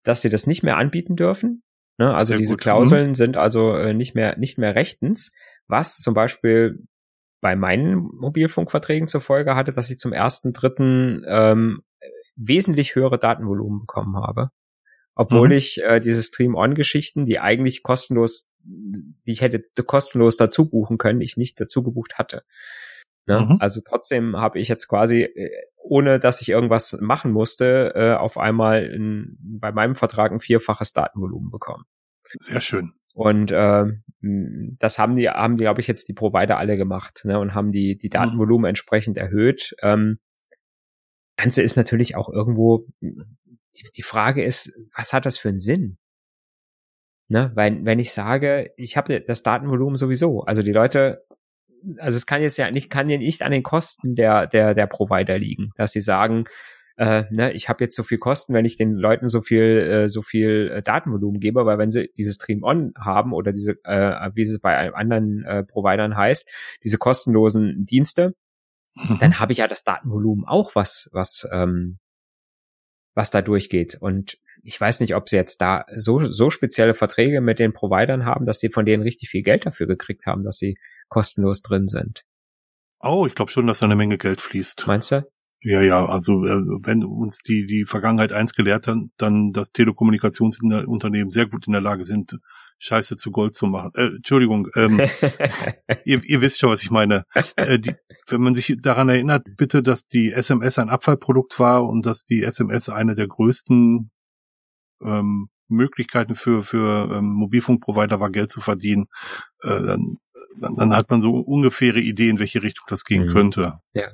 [0.03, 1.63] dass sie das nicht mehr anbieten dürfen.
[1.99, 2.15] Ne?
[2.15, 2.63] Also Sehr diese gut.
[2.63, 3.15] Klauseln mhm.
[3.15, 5.33] sind also äh, nicht mehr nicht mehr rechtens,
[5.67, 6.87] was zum Beispiel
[7.41, 11.83] bei meinen Mobilfunkverträgen zur Folge hatte, dass ich zum ersten dritten ähm,
[12.37, 14.51] wesentlich höhere Datenvolumen bekommen habe.
[15.15, 15.55] Obwohl mhm.
[15.55, 21.37] ich äh, diese Stream-On-Geschichten, die eigentlich kostenlos, die ich hätte kostenlos dazu buchen können, ich
[21.37, 22.43] nicht dazu gebucht hatte.
[23.27, 23.41] Ne?
[23.41, 23.57] Mhm.
[23.61, 28.39] Also trotzdem habe ich jetzt quasi, äh, ohne dass ich irgendwas machen musste, äh, auf
[28.39, 31.85] einmal in, bei meinem Vertrag ein vierfaches Datenvolumen bekommen.
[32.39, 32.95] Sehr schön.
[33.13, 33.85] Und äh,
[34.79, 37.73] das haben die, haben die, glaube ich, jetzt die Provider alle gemacht ne, und haben
[37.73, 38.13] die, die mhm.
[38.13, 39.75] Datenvolumen entsprechend erhöht.
[39.83, 40.19] Ähm,
[41.37, 45.97] Ganze ist natürlich auch irgendwo, die, die Frage ist, was hat das für einen Sinn?
[47.29, 51.25] Ne, weil wenn ich sage, ich habe das Datenvolumen sowieso, also die Leute
[51.99, 54.87] also es kann jetzt ja nicht, kann ja nicht an den Kosten der, der, der
[54.87, 56.45] Provider liegen, dass sie sagen,
[57.01, 60.09] äh, ne, ich habe jetzt so viel Kosten, wenn ich den Leuten so viel, äh,
[60.11, 64.31] so viel äh, Datenvolumen gebe, weil wenn sie dieses Stream On haben oder diese, äh,
[64.35, 66.51] wie es bei anderen äh, Providern heißt,
[66.85, 68.35] diese kostenlosen Dienste,
[68.97, 69.17] mhm.
[69.19, 72.01] dann habe ich ja das Datenvolumen auch was, was, ähm,
[73.15, 73.97] was da durchgeht.
[73.99, 78.27] Und ich weiß nicht, ob sie jetzt da so, so spezielle Verträge mit den Providern
[78.27, 80.77] haben, dass die von denen richtig viel Geld dafür gekriegt haben, dass sie
[81.09, 82.27] kostenlos drin sind.
[83.01, 84.87] Oh, ich glaube schon, dass da eine Menge Geld fließt.
[84.87, 85.27] Meinst du?
[85.63, 91.31] Ja, ja, also äh, wenn uns die, die Vergangenheit eins gelehrt hat, dann, dass Telekommunikationsunternehmen
[91.31, 92.39] sehr gut in der Lage sind,
[92.79, 93.91] Scheiße zu Gold zu machen.
[93.95, 95.01] Äh, Entschuldigung, ähm,
[96.07, 97.25] ihr, ihr wisst schon, was ich meine.
[97.57, 97.93] Äh, die,
[98.29, 102.43] wenn man sich daran erinnert, bitte, dass die SMS ein Abfallprodukt war und dass die
[102.43, 104.11] SMS eine der größten
[105.03, 109.07] ähm, Möglichkeiten für, für ähm, Mobilfunkprovider war, Geld zu verdienen,
[109.63, 110.17] äh, dann
[110.59, 113.33] dann, dann hat man so ungefähre Idee, in welche Richtung das gehen mhm.
[113.33, 113.81] könnte.
[113.95, 114.03] Ja.
[114.03, 114.09] ja.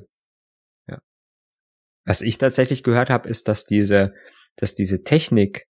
[2.06, 4.14] Was ich tatsächlich gehört habe, ist, dass diese,
[4.56, 5.66] dass diese Technik,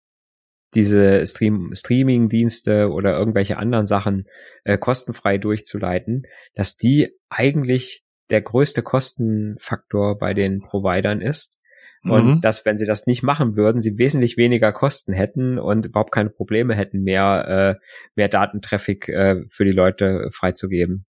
[0.74, 4.28] diese Stream, Streaming-Dienste oder irgendwelche anderen Sachen
[4.64, 11.58] äh, kostenfrei durchzuleiten, dass die eigentlich der größte Kostenfaktor bei den Providern ist
[12.04, 12.40] und mhm.
[12.40, 16.30] dass, wenn sie das nicht machen würden, sie wesentlich weniger Kosten hätten und überhaupt keine
[16.30, 21.06] Probleme hätten, mehr, äh, mehr Datentraffic äh, für die Leute freizugeben.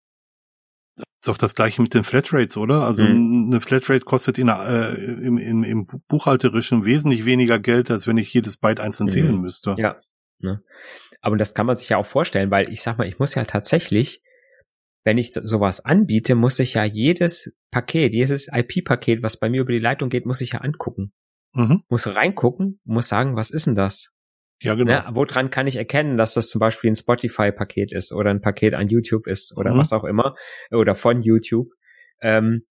[1.26, 2.82] Ist doch das gleiche mit den Flatrates, oder?
[2.82, 3.48] Also mhm.
[3.50, 8.32] eine Flatrate kostet in, äh, im, im, im buchhalterischen wesentlich weniger Geld, als wenn ich
[8.32, 9.40] jedes Byte einzeln zählen mhm.
[9.40, 9.74] müsste.
[9.76, 9.96] Ja.
[10.38, 10.62] Ne?
[11.20, 13.44] Aber das kann man sich ja auch vorstellen, weil ich sag mal, ich muss ja
[13.44, 14.22] tatsächlich
[15.02, 19.72] wenn ich sowas anbiete, muss ich ja jedes Paket, jedes IP-Paket, was bei mir über
[19.72, 21.12] die Leitung geht, muss ich ja angucken.
[21.54, 21.82] Mhm.
[21.88, 24.15] Muss reingucken, muss sagen, was ist denn das?
[24.62, 24.92] Ja, genau.
[24.92, 28.74] Ne, woran kann ich erkennen, dass das zum Beispiel ein Spotify-Paket ist oder ein Paket
[28.74, 29.78] an YouTube ist oder mhm.
[29.78, 30.34] was auch immer
[30.70, 31.68] oder von YouTube?
[32.22, 32.62] Ähm,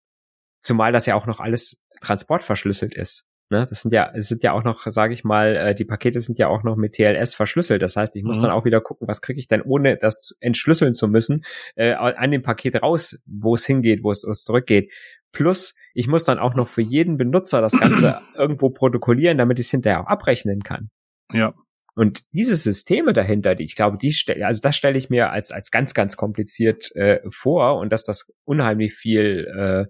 [0.62, 3.28] zumal das ja auch noch alles transportverschlüsselt ist.
[3.52, 3.68] Ne?
[3.70, 6.40] Das sind ja, es sind ja auch noch, sage ich mal, äh, die Pakete sind
[6.40, 7.84] ja auch noch mit TLS verschlüsselt.
[7.84, 8.44] Das heißt, ich muss mhm.
[8.44, 11.46] dann auch wieder gucken, was kriege ich denn, ohne das entschlüsseln zu müssen,
[11.76, 14.92] äh, an dem Paket raus, wo es hingeht, wo es, wo es zurückgeht.
[15.32, 19.68] Plus, ich muss dann auch noch für jeden Benutzer das Ganze irgendwo protokollieren, damit ich
[19.68, 20.90] es hinterher auch abrechnen kann.
[21.32, 21.54] Ja.
[21.96, 25.52] Und diese Systeme dahinter, die ich glaube, die stelle, also das stelle ich mir als
[25.52, 29.86] als ganz ganz kompliziert äh, vor und dass das unheimlich viel äh,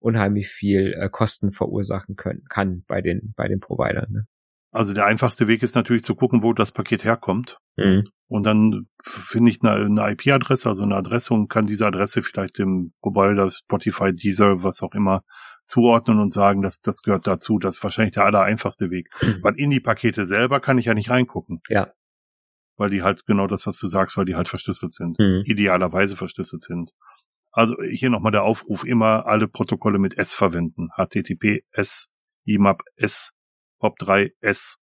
[0.00, 4.10] unheimlich viel äh, Kosten verursachen können, kann bei den, bei den Providern.
[4.10, 4.26] Ne?
[4.72, 7.58] Also der einfachste Weg ist natürlich zu gucken, wo das Paket herkommt.
[7.76, 8.04] Mhm.
[8.28, 12.58] Und dann finde ich eine, eine IP-Adresse, also eine Adresse und kann diese Adresse vielleicht
[12.58, 15.22] dem Provider, Spotify, Deezer, was auch immer,
[15.70, 17.58] zuordnen und sagen, dass das gehört dazu.
[17.58, 19.08] Das ist wahrscheinlich der aller einfachste Weg.
[19.22, 19.38] Mhm.
[19.42, 21.62] Weil in die Pakete selber kann ich ja nicht reingucken.
[21.68, 21.92] Ja.
[22.76, 25.18] Weil die halt genau das, was du sagst, weil die halt verschlüsselt sind.
[25.18, 25.42] Mhm.
[25.44, 26.90] Idealerweise verschlüsselt sind.
[27.52, 30.88] Also hier nochmal der Aufruf, immer alle Protokolle mit S verwenden.
[30.96, 32.08] HTTP S,
[32.44, 33.32] IMAP S,
[33.80, 34.76] POP3 S.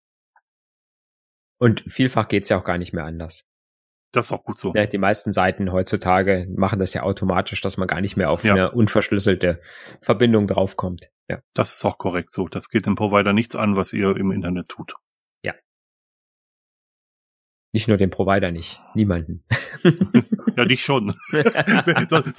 [1.60, 3.46] Und vielfach geht's ja auch gar nicht mehr anders.
[4.12, 4.74] Das ist auch gut so.
[4.74, 8.44] Ja, die meisten Seiten heutzutage machen das ja automatisch, dass man gar nicht mehr auf
[8.44, 8.54] ja.
[8.54, 9.60] eine unverschlüsselte
[10.02, 11.10] Verbindung draufkommt.
[11.30, 11.40] Ja.
[11.54, 12.48] Das ist auch korrekt so.
[12.48, 14.94] Das geht dem Provider nichts an, was ihr im Internet tut.
[15.46, 15.54] Ja.
[17.74, 18.80] Nicht nur dem Provider nicht.
[18.96, 19.44] Niemanden.
[20.56, 21.14] ja, dich schon.
[22.08, 22.38] sonst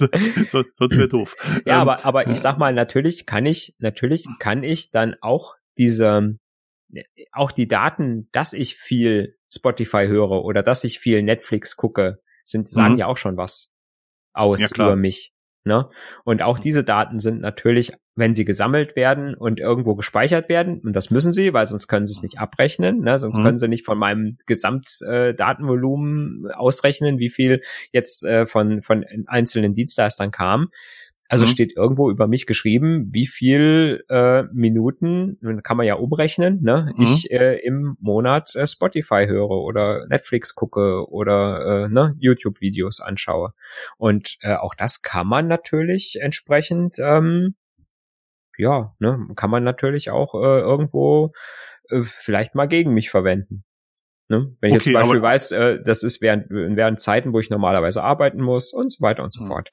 [0.49, 1.35] sonst, sonst wäre doof.
[1.65, 5.55] Ja, ähm, aber, aber ich sag mal, natürlich kann ich, natürlich kann ich dann auch
[5.77, 6.39] diese,
[7.31, 12.69] auch die Daten, dass ich viel Spotify höre oder dass ich viel Netflix gucke, sind,
[12.69, 12.99] sagen mhm.
[12.99, 13.71] ja auch schon was
[14.33, 15.33] aus ja, über mich.
[15.65, 15.89] Ne?
[16.23, 20.95] Und auch diese Daten sind natürlich, wenn sie gesammelt werden und irgendwo gespeichert werden, und
[20.95, 23.19] das müssen sie, weil sonst können sie es nicht abrechnen, ne?
[23.19, 23.43] sonst mhm.
[23.43, 29.73] können sie nicht von meinem Gesamtdatenvolumen äh, ausrechnen, wie viel jetzt äh, von, von einzelnen
[29.73, 30.69] Dienstleistern kam.
[31.29, 31.49] Also mhm.
[31.49, 37.03] steht irgendwo über mich geschrieben, wie viel äh, Minuten, kann man ja umrechnen, ne, mhm.
[37.03, 43.53] ich äh, im Monat äh, Spotify höre oder Netflix gucke oder äh, ne, YouTube-Videos anschaue.
[43.97, 47.53] Und äh, auch das kann man natürlich entsprechend, ähm,
[48.57, 51.31] ja, ne, kann man natürlich auch äh, irgendwo
[51.89, 53.63] äh, vielleicht mal gegen mich verwenden.
[54.29, 54.55] Ne?
[54.61, 57.51] Wenn ich okay, jetzt zum Beispiel weiß, äh, das ist während, während Zeiten, wo ich
[57.51, 59.47] normalerweise arbeiten muss und so weiter und so mhm.
[59.47, 59.69] fort.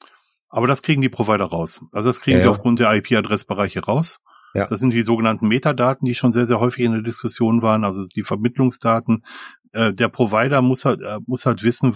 [0.49, 1.81] Aber das kriegen die Provider raus.
[1.91, 2.51] Also das kriegen ja, sie ja.
[2.51, 4.19] aufgrund der IP-Adressbereiche raus.
[4.53, 4.65] Ja.
[4.65, 8.05] Das sind die sogenannten Metadaten, die schon sehr, sehr häufig in der Diskussion waren, also
[8.07, 9.23] die Vermittlungsdaten.
[9.73, 11.93] Äh, der Provider muss halt, äh, muss halt wissen,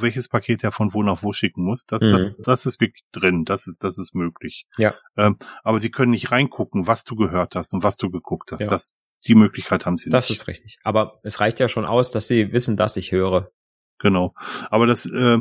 [0.00, 1.84] welches Paket er von wo nach wo schicken muss.
[1.86, 2.10] Das, mhm.
[2.10, 4.66] das, das ist wirklich drin, das ist, das ist möglich.
[4.76, 4.94] Ja.
[5.16, 8.60] Ähm, aber sie können nicht reingucken, was du gehört hast und was du geguckt hast.
[8.60, 8.70] Ja.
[8.70, 8.92] Das,
[9.26, 10.38] die Möglichkeit haben sie das nicht.
[10.38, 10.76] Das ist richtig.
[10.84, 13.50] Aber es reicht ja schon aus, dass sie wissen, dass ich höre.
[13.98, 14.34] Genau.
[14.70, 15.38] Aber das, äh,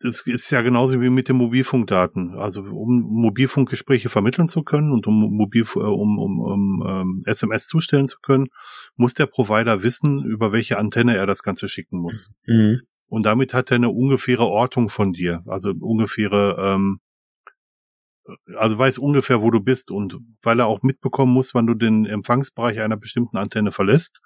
[0.00, 2.36] das ist ja genauso wie mit den Mobilfunkdaten.
[2.38, 7.66] Also um Mobilfunkgespräche vermitteln zu können und um Mobil, äh, um, um, um ähm, SMS
[7.66, 8.48] zustellen zu können,
[8.96, 12.30] muss der Provider wissen, über welche Antenne er das Ganze schicken muss.
[12.46, 12.82] Mhm.
[13.08, 17.00] Und damit hat er eine ungefähre Ortung von dir, also ungefähre, ähm,
[18.56, 22.06] also weiß ungefähr, wo du bist und weil er auch mitbekommen muss, wann du den
[22.06, 24.20] Empfangsbereich einer bestimmten Antenne verlässt,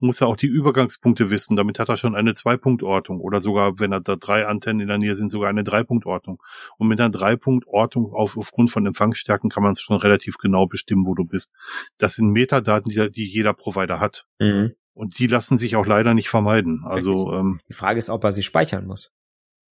[0.00, 1.56] muss er auch die Übergangspunkte wissen.
[1.56, 4.98] Damit hat er schon eine Zwei-Punkt-Ortung oder sogar, wenn er da drei Antennen in der
[4.98, 6.42] Nähe sind, sogar eine Drei-Punkt-Ortung.
[6.78, 11.06] Und mit einer Drei-Punkt-Ortung auf, aufgrund von Empfangsstärken kann man es schon relativ genau bestimmen,
[11.06, 11.52] wo du bist.
[11.98, 14.26] Das sind Metadaten, die, die jeder Provider hat.
[14.38, 14.74] Mhm.
[14.92, 16.82] Und die lassen sich auch leider nicht vermeiden.
[16.84, 19.12] Also ähm, die Frage ist, ob er sie speichern muss.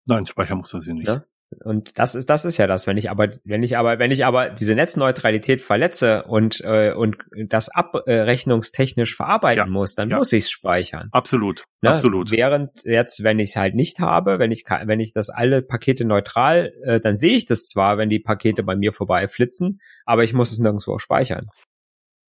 [0.04, 1.06] Nein, speichern muss er sie nicht.
[1.06, 1.24] Ja?
[1.65, 2.87] Und das ist, das ist ja das.
[2.87, 7.17] Wenn ich aber, wenn ich aber, wenn ich aber diese Netzneutralität verletze und äh, und
[7.49, 10.19] das abrechnungstechnisch verarbeiten ja, muss, dann ja.
[10.19, 11.09] muss ich es speichern.
[11.12, 11.91] Absolut, ne?
[11.91, 12.31] absolut.
[12.31, 16.05] Während jetzt, wenn ich es halt nicht habe, wenn ich wenn ich das alle Pakete
[16.05, 20.33] neutral, äh, dann sehe ich das zwar, wenn die Pakete bei mir vorbeiflitzen, aber ich
[20.33, 21.47] muss es nirgendwo speichern.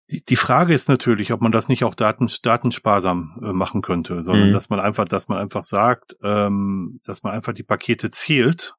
[0.10, 4.50] Die Frage ist natürlich, ob man das nicht auch daten, datensparsam äh, machen könnte, sondern
[4.50, 4.52] mhm.
[4.52, 8.76] dass man einfach, dass man einfach sagt, ähm, dass man einfach die Pakete zählt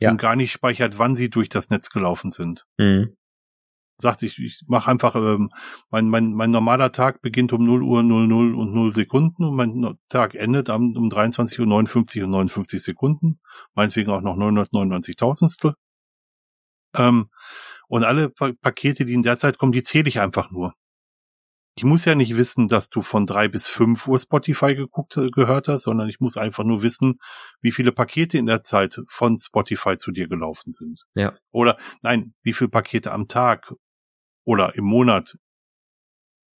[0.00, 0.10] ja.
[0.10, 2.66] und gar nicht speichert, wann sie durch das Netz gelaufen sind.
[2.78, 3.16] Mhm.
[4.00, 5.50] Sagt ich, ich mache einfach, ähm,
[5.90, 9.98] mein, mein, mein normaler Tag beginnt um 0 Uhr 00 und 0 Sekunden und mein
[10.08, 13.40] Tag endet um, um 23 Uhr 59 und 59 Sekunden,
[13.74, 15.74] meinetwegen auch noch 999 Tausendstel.
[16.96, 17.28] Ähm,
[17.88, 20.74] und alle pa Pakete, die in der Zeit kommen, die zähle ich einfach nur
[21.78, 25.30] ich muss ja nicht wissen, dass du von drei bis fünf Uhr Spotify geguckt, äh,
[25.30, 27.20] gehört hast, sondern ich muss einfach nur wissen,
[27.60, 31.04] wie viele Pakete in der Zeit von Spotify zu dir gelaufen sind.
[31.14, 31.38] Ja.
[31.52, 33.72] Oder, nein, wie viele Pakete am Tag
[34.44, 35.36] oder im Monat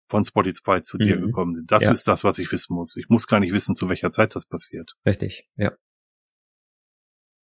[0.08, 1.02] von Spotify zu mhm.
[1.04, 1.72] dir gekommen sind.
[1.72, 1.90] Das ja.
[1.90, 2.96] ist das, was ich wissen muss.
[2.96, 4.92] Ich muss gar nicht wissen, zu welcher Zeit das passiert.
[5.04, 5.72] Richtig, ja.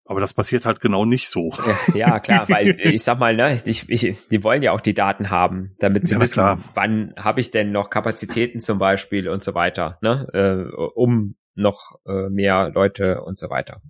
[0.07, 1.53] Aber das passiert halt genau nicht so.
[1.95, 5.31] Ja, klar, weil ich sag mal, ne, ich, ich, die wollen ja auch die Daten
[5.31, 6.63] haben, damit sie ja, wissen, klar.
[6.75, 11.99] wann habe ich denn noch Kapazitäten zum Beispiel und so weiter, ne, äh, um noch
[12.07, 13.81] äh, mehr Leute und so weiter.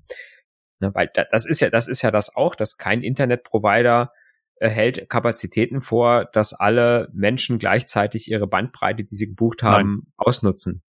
[0.80, 4.12] Ne, weil da, das ist ja, das ist ja das auch, dass kein Internetprovider
[4.60, 10.12] hält Kapazitäten vor, dass alle Menschen gleichzeitig ihre Bandbreite, die sie gebucht haben, Nein.
[10.16, 10.82] ausnutzen.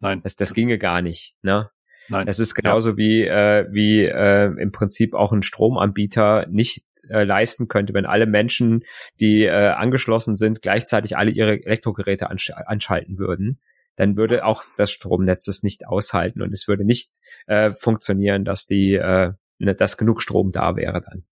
[0.00, 0.22] Nein.
[0.22, 1.70] Das, das ginge gar nicht, ne?
[2.10, 2.26] Nein.
[2.26, 2.96] Das ist genauso ja.
[2.96, 8.26] wie, äh, wie äh, im Prinzip auch ein Stromanbieter nicht äh, leisten könnte, wenn alle
[8.26, 8.84] Menschen,
[9.20, 13.60] die äh, angeschlossen sind, gleichzeitig alle ihre Elektrogeräte ansch anschalten würden.
[13.96, 17.10] dann würde auch das Stromnetz das nicht aushalten und es würde nicht
[17.46, 21.24] äh, funktionieren, dass die, äh, ne, dass genug Strom da wäre dann.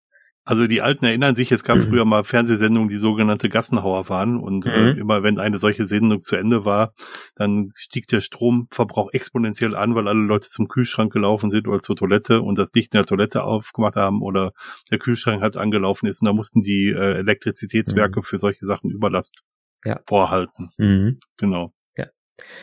[0.49, 1.83] Also die Alten erinnern sich, es gab mhm.
[1.83, 4.39] früher mal Fernsehsendungen, die sogenannte Gassenhauer waren.
[4.39, 4.87] Und äh, mhm.
[4.97, 6.95] äh, immer wenn eine solche Sendung zu Ende war,
[7.35, 11.97] dann stieg der Stromverbrauch exponentiell an, weil alle Leute zum Kühlschrank gelaufen sind oder zur
[11.97, 14.53] Toilette und das Licht in der Toilette aufgemacht haben oder
[14.91, 18.25] der Kühlschrank halt angelaufen ist und da mussten die äh, Elektrizitätswerke mhm.
[18.25, 19.43] für solche Sachen Überlast
[19.85, 20.01] ja.
[20.07, 20.71] vorhalten.
[20.79, 21.19] Mhm.
[21.37, 21.75] Genau.
[21.95, 22.07] Ja.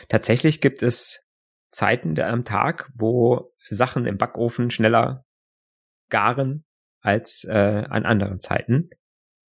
[0.08, 1.22] Tatsächlich gibt es
[1.70, 5.24] Zeiten am Tag, wo Sachen im Backofen schneller
[6.08, 6.65] garen
[7.06, 7.54] als äh,
[7.88, 8.90] an anderen Zeiten.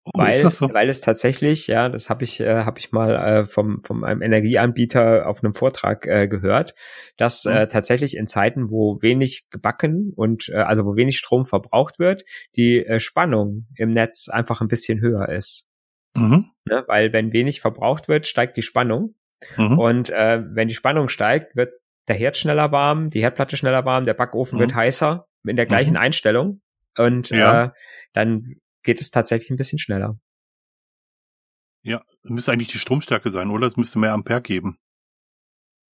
[0.06, 0.68] Oh, weil, so?
[0.74, 4.20] weil es tatsächlich, ja, das habe ich, äh, hab ich mal äh, vom, vom einem
[4.20, 6.74] Energieanbieter auf einem Vortrag äh, gehört,
[7.16, 7.52] dass mhm.
[7.52, 12.24] äh, tatsächlich in Zeiten, wo wenig gebacken und äh, also wo wenig Strom verbraucht wird,
[12.54, 15.70] die äh, Spannung im Netz einfach ein bisschen höher ist.
[16.18, 16.50] Mhm.
[16.66, 16.84] Ne?
[16.86, 19.14] Weil wenn wenig verbraucht wird, steigt die Spannung.
[19.56, 19.78] Mhm.
[19.78, 21.72] Und äh, wenn die Spannung steigt, wird
[22.08, 24.76] der Herd schneller warm, die Herdplatte schneller warm, der Backofen wird mhm.
[24.76, 25.98] heißer in der gleichen mhm.
[26.00, 26.60] Einstellung.
[26.98, 27.64] Und ja.
[27.64, 27.70] äh,
[28.12, 30.18] dann geht es tatsächlich ein bisschen schneller.
[31.82, 33.66] Ja, müsste eigentlich die Stromstärke sein, oder?
[33.66, 34.78] Es müsste mehr Ampere geben.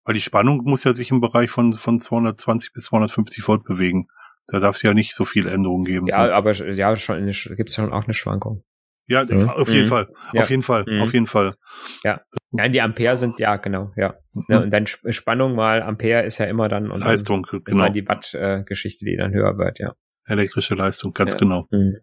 [0.05, 4.07] Weil die Spannung muss ja sich im Bereich von, von 220 bis 250 Volt bewegen.
[4.47, 6.07] Da darf es ja nicht so viel Änderungen geben.
[6.07, 6.33] Ja, sonst.
[6.33, 8.63] aber ja, schon gibt es schon auch eine Schwankung.
[9.07, 9.49] Ja, mhm.
[9.49, 9.89] auf jeden mhm.
[9.89, 10.07] Fall.
[10.33, 10.41] Ja.
[10.41, 10.83] Auf jeden Fall.
[10.87, 11.01] Mhm.
[11.01, 11.55] Auf jeden Fall.
[12.03, 12.21] Ja.
[12.51, 14.15] Nein, die Ampere sind, ja, genau, ja.
[14.33, 14.43] Mhm.
[14.47, 17.83] ja und dann Spannung mal Ampere ist ja immer dann und Leistung, dann ist genau.
[17.85, 19.93] dann die Watt-Geschichte, äh, die dann höher wird, ja.
[20.29, 21.39] Elektrische Leistung, ganz ja.
[21.39, 21.67] genau.
[21.71, 21.97] Mhm.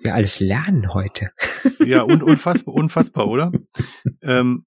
[0.00, 1.30] Wir alles lernen heute.
[1.80, 3.52] Ja, und unfassbar, unfassbar, oder?
[4.22, 4.64] ähm,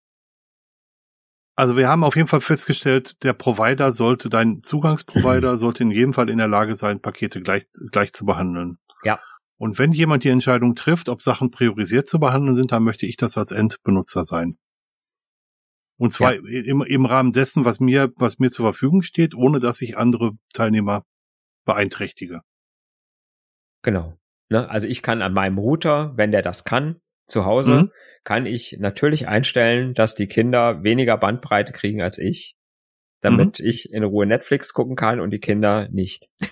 [1.56, 6.14] also wir haben auf jeden Fall festgestellt, der Provider sollte, dein Zugangsprovider sollte in jedem
[6.14, 8.78] Fall in der Lage sein, Pakete gleich, gleich zu behandeln.
[9.04, 9.20] Ja.
[9.58, 13.18] Und wenn jemand die Entscheidung trifft, ob Sachen priorisiert zu behandeln sind, dann möchte ich
[13.18, 14.60] das als Endbenutzer sein.
[15.98, 16.42] Und zwar ja.
[16.42, 20.34] im, im Rahmen dessen, was mir, was mir zur Verfügung steht, ohne dass ich andere
[20.54, 21.04] Teilnehmer
[21.68, 22.42] beeinträchtige.
[23.84, 24.18] Genau.
[24.50, 24.68] Ne?
[24.70, 27.92] Also ich kann an meinem Router, wenn der das kann, zu Hause, mhm.
[28.24, 32.56] kann ich natürlich einstellen, dass die Kinder weniger Bandbreite kriegen als ich,
[33.22, 33.66] damit mhm.
[33.66, 36.30] ich in Ruhe Netflix gucken kann und die Kinder nicht.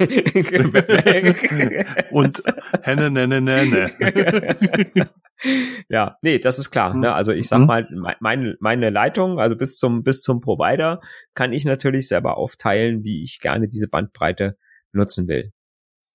[2.12, 2.44] und
[2.82, 3.92] henne, nenne, nenne.
[5.90, 6.94] ja, nee, das ist klar.
[6.94, 7.14] Ne?
[7.14, 7.66] Also ich sag mhm.
[7.68, 7.88] mal,
[8.20, 11.00] meine, meine Leitung, also bis zum, bis zum Provider,
[11.36, 14.58] kann ich natürlich selber aufteilen, wie ich gerne diese Bandbreite
[14.96, 15.52] nutzen will.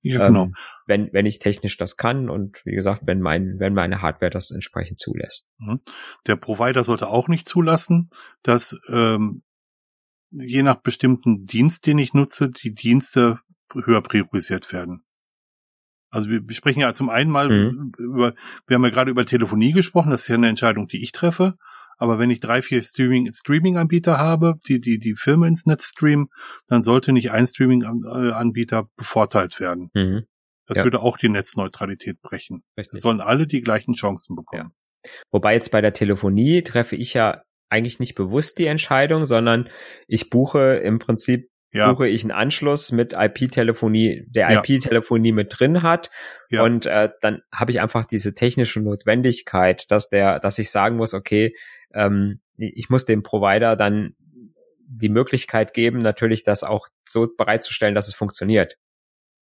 [0.03, 0.45] Ja, genau.
[0.45, 0.55] Ähm,
[0.87, 4.51] wenn, wenn ich technisch das kann und wie gesagt, wenn mein, wenn meine Hardware das
[4.51, 5.49] entsprechend zulässt.
[5.59, 5.81] Mhm.
[6.27, 8.11] Der Provider sollte auch nicht zulassen,
[8.43, 9.43] dass ähm,
[10.31, 13.41] je nach bestimmten Dienst, den ich nutze, die Dienste
[13.73, 15.05] höher priorisiert werden.
[16.11, 17.93] Also wir, wir sprechen ja zum einen mal mhm.
[17.99, 18.35] über,
[18.67, 21.57] wir haben ja gerade über Telefonie gesprochen, das ist ja eine Entscheidung, die ich treffe.
[22.01, 26.29] Aber wenn ich drei, vier Streaming, Streaming-Anbieter habe, die, die, die Filme ins Netz streamen,
[26.67, 29.91] dann sollte nicht ein Streaming-Anbieter bevorteilt werden.
[29.93, 30.25] Mhm.
[30.67, 30.85] Das ja.
[30.85, 32.63] würde auch die Netzneutralität brechen.
[32.79, 32.93] Richtig.
[32.93, 34.73] Das sollen alle die gleichen Chancen bekommen.
[35.05, 35.11] Ja.
[35.31, 39.69] Wobei jetzt bei der Telefonie treffe ich ja eigentlich nicht bewusst die Entscheidung, sondern
[40.07, 41.93] ich buche im Prinzip ja.
[41.93, 44.63] buche ich einen Anschluss mit IP-Telefonie, der ja.
[44.63, 46.11] IP-Telefonie mit drin hat.
[46.49, 46.65] Ja.
[46.65, 51.15] Und äh, dann habe ich einfach diese technische Notwendigkeit, dass der, dass ich sagen muss,
[51.15, 51.55] okay,
[51.95, 54.15] ähm, ich muss dem Provider dann
[54.87, 58.77] die Möglichkeit geben, natürlich das auch so bereitzustellen, dass es funktioniert.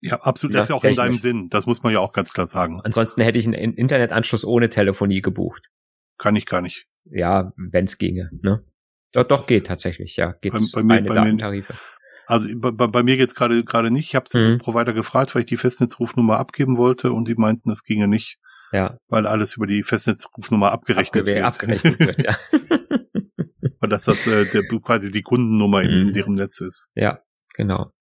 [0.01, 0.55] Ja, absolut.
[0.55, 0.99] Das ist ja auch technisch.
[0.99, 1.49] in deinem Sinn.
[1.51, 2.81] Das muss man ja auch ganz klar sagen.
[2.85, 5.71] Ansonsten hätte ich einen Internetanschluss ohne Telefonie gebucht.
[6.19, 6.87] Kann ich gar nicht.
[7.05, 8.31] Ja, wenn es ginge.
[8.43, 8.65] Ne?
[9.13, 10.17] Doch, doch geht tatsächlich.
[10.17, 11.73] Ja, geht bei, bei mir, bei Datentarife.
[11.73, 11.79] Mir,
[12.27, 14.09] also bei, bei mir geht's gerade gerade nicht.
[14.09, 14.45] Ich habe mhm.
[14.45, 18.39] den Provider gefragt, weil ich die Festnetzrufnummer abgeben wollte und die meinten, das ginge nicht.
[18.73, 18.99] Ja.
[19.09, 21.45] Weil alles über die Festnetzrufnummer abgerechnet Abgewehr, wird.
[21.45, 22.37] Abgerechnet wird, ja.
[23.81, 26.13] weil das das äh, der, quasi die Kundennummer in, in mhm.
[26.13, 26.91] deren Netz ist.
[26.95, 27.21] Ja,
[27.55, 27.93] genau.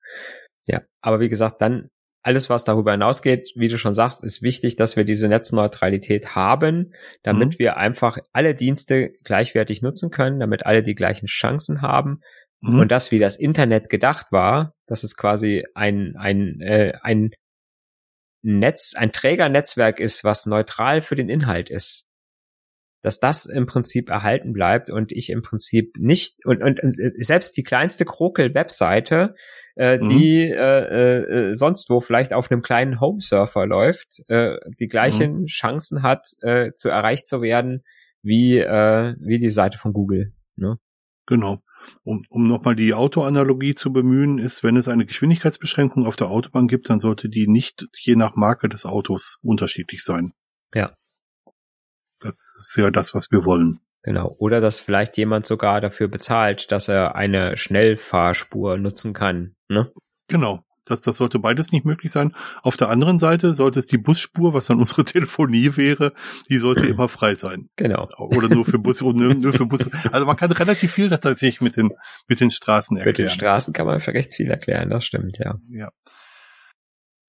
[0.65, 1.89] Ja, aber wie gesagt, dann
[2.27, 6.93] alles, was darüber hinausgeht, wie du schon sagst, ist wichtig, dass wir diese Netzneutralität haben,
[7.23, 7.59] damit mhm.
[7.59, 12.19] wir einfach alle Dienste gleichwertig nutzen können, damit alle die gleichen Chancen haben.
[12.59, 12.79] Mhm.
[12.79, 17.29] Und das, wie das Internet gedacht war, dass es quasi ein, ein, äh, ein
[18.47, 22.07] Netz, ein Trägernetzwerk ist, was neutral für den Inhalt ist.
[23.01, 27.57] Dass das im Prinzip erhalten bleibt und ich im Prinzip nicht, und, und, und selbst
[27.57, 29.35] die kleinste Krokel-Webseite,
[29.75, 30.09] äh, mhm.
[30.09, 35.45] die äh, äh, sonst wo vielleicht auf einem kleinen Home-Surfer läuft, äh, die gleichen mhm.
[35.47, 37.83] Chancen hat, äh, zu erreicht zu werden,
[38.23, 40.33] wie, äh, wie die Seite von Google.
[40.55, 40.79] Ne?
[41.25, 41.59] Genau
[42.03, 46.67] um, um nochmal die Autoanalogie zu bemühen, ist, wenn es eine Geschwindigkeitsbeschränkung auf der Autobahn
[46.67, 50.33] gibt, dann sollte die nicht je nach Marke des Autos unterschiedlich sein.
[50.73, 50.95] Ja.
[52.19, 53.79] Das ist ja das, was wir wollen.
[54.03, 54.35] Genau.
[54.39, 59.55] Oder dass vielleicht jemand sogar dafür bezahlt, dass er eine Schnellfahrspur nutzen kann.
[59.67, 59.91] Ne?
[60.27, 60.63] Genau.
[60.87, 62.33] Das, das sollte beides nicht möglich sein.
[62.63, 66.13] Auf der anderen Seite sollte es die Busspur, was dann unsere Telefonie wäre,
[66.49, 67.69] die sollte immer frei sein.
[67.75, 68.07] Genau.
[68.17, 69.91] Oder nur für Busse und nur, nur für Busse.
[70.11, 71.91] Also man kann relativ viel tatsächlich mit den,
[72.27, 73.11] mit den Straßen erklären.
[73.11, 75.55] Mit den Straßen kann man recht viel erklären, das stimmt, ja.
[75.69, 75.89] Ja.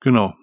[0.00, 0.34] Genau.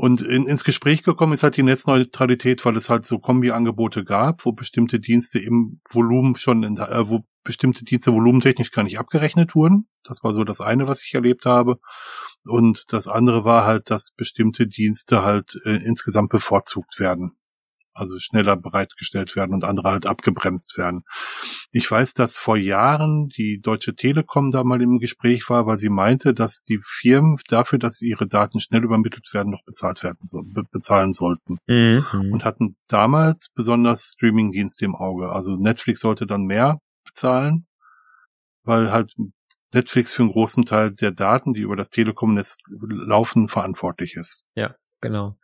[0.00, 4.44] Und in, ins Gespräch gekommen ist halt die Netzneutralität, weil es halt so Kombi-Angebote gab,
[4.44, 9.56] wo bestimmte Dienste im Volumen schon, in, äh, wo bestimmte Dienste volumentechnisch gar nicht abgerechnet
[9.56, 9.88] wurden.
[10.04, 11.80] Das war so das eine, was ich erlebt habe.
[12.48, 17.38] Und das andere war halt, dass bestimmte Dienste halt äh, insgesamt bevorzugt werden
[17.98, 21.02] also schneller bereitgestellt werden und andere halt abgebremst werden.
[21.72, 25.88] Ich weiß, dass vor Jahren die Deutsche Telekom da mal im Gespräch war, weil sie
[25.88, 30.42] meinte, dass die Firmen dafür, dass ihre Daten schnell übermittelt werden, noch bezahlt werden so,
[30.70, 31.58] bezahlen sollten.
[31.66, 32.32] Mhm.
[32.32, 35.30] Und hatten damals besonders Streamingdienste im Auge.
[35.30, 37.66] Also Netflix sollte dann mehr bezahlen,
[38.62, 39.14] weil halt
[39.74, 44.44] Netflix für einen großen Teil der Daten, die über das Telekom-Netz laufen, verantwortlich ist.
[44.54, 45.36] Ja, genau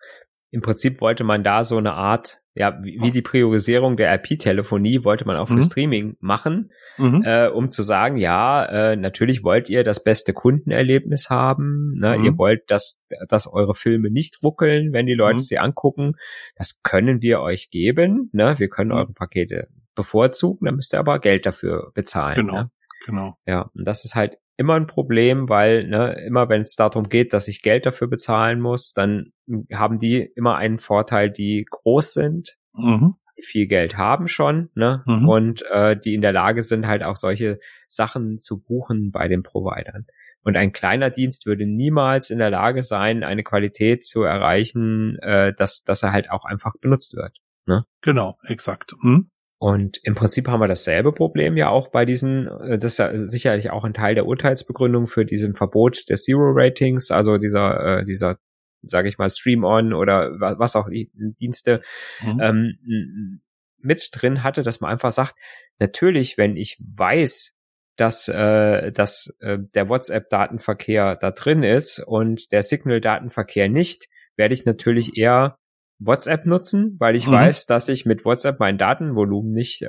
[0.54, 5.26] im Prinzip wollte man da so eine Art, ja, wie die Priorisierung der IP-Telefonie wollte
[5.26, 5.62] man auch für mhm.
[5.62, 7.24] Streaming machen, mhm.
[7.24, 12.16] äh, um zu sagen, ja, äh, natürlich wollt ihr das beste Kundenerlebnis haben, ne?
[12.16, 12.24] Mhm.
[12.24, 15.42] ihr wollt, dass, dass eure Filme nicht ruckeln, wenn die Leute mhm.
[15.42, 16.12] sie angucken.
[16.54, 18.54] Das können wir euch geben, ne?
[18.56, 18.96] wir können mhm.
[18.96, 22.36] eure Pakete bevorzugen, dann müsst ihr aber Geld dafür bezahlen.
[22.36, 22.52] Genau.
[22.52, 22.70] Ne?
[23.04, 23.34] Genau.
[23.46, 27.32] Ja, und das ist halt immer ein Problem, weil ne, immer wenn es darum geht,
[27.32, 29.32] dass ich Geld dafür bezahlen muss, dann
[29.72, 33.14] haben die immer einen Vorteil, die groß sind, mhm.
[33.36, 35.28] die viel Geld haben schon, ne, mhm.
[35.28, 39.42] und äh, die in der Lage sind, halt auch solche Sachen zu buchen bei den
[39.42, 40.06] Providern.
[40.42, 45.54] Und ein kleiner Dienst würde niemals in der Lage sein, eine Qualität zu erreichen, äh,
[45.54, 47.38] dass, dass er halt auch einfach benutzt wird.
[47.66, 47.84] Ne?
[48.02, 48.92] Genau, exakt.
[49.00, 49.30] Hm?
[49.58, 53.26] Und im Prinzip haben wir dasselbe Problem ja auch bei diesen, äh, das ist ja
[53.26, 58.38] sicherlich auch ein Teil der Urteilsbegründung für diesen Verbot der Zero-Ratings, also dieser, äh, dieser,
[58.82, 61.80] sage ich mal, Stream-On oder was auch Dienste
[62.22, 62.40] mhm.
[62.40, 63.40] ähm,
[63.78, 65.34] mit drin hatte, dass man einfach sagt,
[65.78, 67.56] natürlich, wenn ich weiß,
[67.96, 74.64] dass, äh, dass äh, der WhatsApp-Datenverkehr da drin ist und der Signal-Datenverkehr nicht, werde ich
[74.64, 75.58] natürlich eher
[75.98, 77.32] WhatsApp nutzen, weil ich mhm.
[77.32, 79.86] weiß, dass ich mit WhatsApp mein Datenvolumen nicht, äh,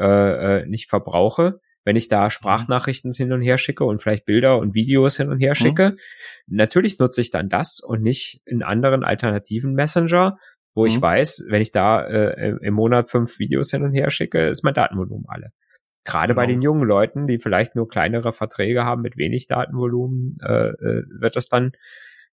[0.59, 1.59] äh, nicht verbrauche.
[1.83, 5.39] Wenn ich da Sprachnachrichten hin und her schicke und vielleicht Bilder und Videos hin und
[5.39, 5.55] her mhm.
[5.55, 6.57] schicke, mhm.
[6.57, 10.37] natürlich nutze ich dann das und nicht in anderen alternativen Messenger,
[10.73, 10.87] wo mhm.
[10.87, 14.63] ich weiß, wenn ich da äh, im Monat fünf Videos hin und her schicke, ist
[14.63, 15.51] mein Datenvolumen alle.
[16.05, 16.41] Gerade genau.
[16.41, 21.03] bei den jungen Leuten, die vielleicht nur kleinere Verträge haben mit wenig Datenvolumen, äh, äh,
[21.19, 21.71] wird das dann,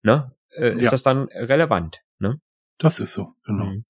[0.02, 0.90] ne, äh, ist ja.
[0.90, 2.38] das dann relevant, ne?
[2.82, 3.66] Das ist so, genau.
[3.66, 3.84] Mhm.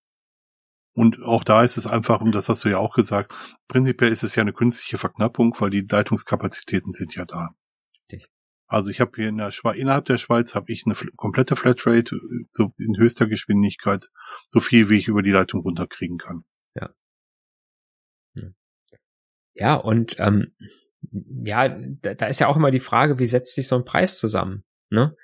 [0.95, 3.35] Und auch da ist es einfach, und das hast du ja auch gesagt,
[3.69, 7.55] prinzipiell ist es ja eine künstliche Verknappung, weil die Leitungskapazitäten sind ja da.
[8.03, 8.29] Richtig.
[8.67, 12.21] Also ich habe hier in der Schweiz, innerhalb der Schweiz habe ich eine komplette Flatrate,
[12.53, 14.11] so in höchster Geschwindigkeit,
[14.51, 16.45] so viel wie ich über die Leitung runterkriegen kann.
[16.75, 16.91] Ja.
[19.55, 20.55] Ja, und ähm,
[21.11, 24.19] ja, da, da ist ja auch immer die Frage, wie setzt sich so ein Preis
[24.19, 24.65] zusammen?
[24.91, 25.17] Ne?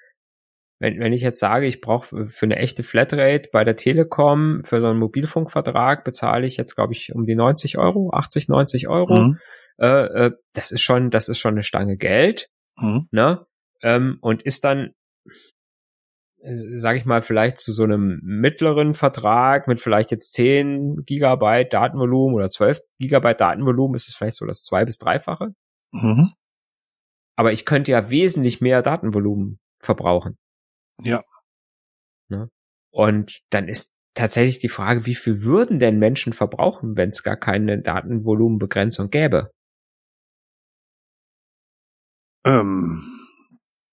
[0.80, 4.80] Wenn, wenn ich jetzt sage, ich brauche für eine echte Flatrate bei der Telekom, für
[4.80, 9.18] so einen Mobilfunkvertrag bezahle ich jetzt, glaube ich, um die 90 Euro, 80, 90 Euro.
[9.18, 9.38] Mhm.
[9.78, 9.86] Äh,
[10.26, 12.48] äh, das ist schon, das ist schon eine Stange Geld.
[12.76, 13.08] Mhm.
[13.10, 13.44] Ne?
[13.82, 14.92] Ähm, und ist dann,
[16.40, 22.36] sage ich mal, vielleicht zu so einem mittleren Vertrag mit vielleicht jetzt 10 Gigabyte Datenvolumen
[22.36, 25.48] oder 12 Gigabyte Datenvolumen, ist es vielleicht so das zwei- bis dreifache.
[25.92, 26.32] Mhm.
[27.36, 30.36] Aber ich könnte ja wesentlich mehr Datenvolumen verbrauchen.
[31.02, 31.22] Ja.
[32.28, 32.50] Ne?
[32.90, 37.36] Und dann ist tatsächlich die Frage, wie viel würden denn Menschen verbrauchen, wenn es gar
[37.36, 39.50] keine Datenvolumenbegrenzung gäbe?
[42.44, 43.18] Ähm,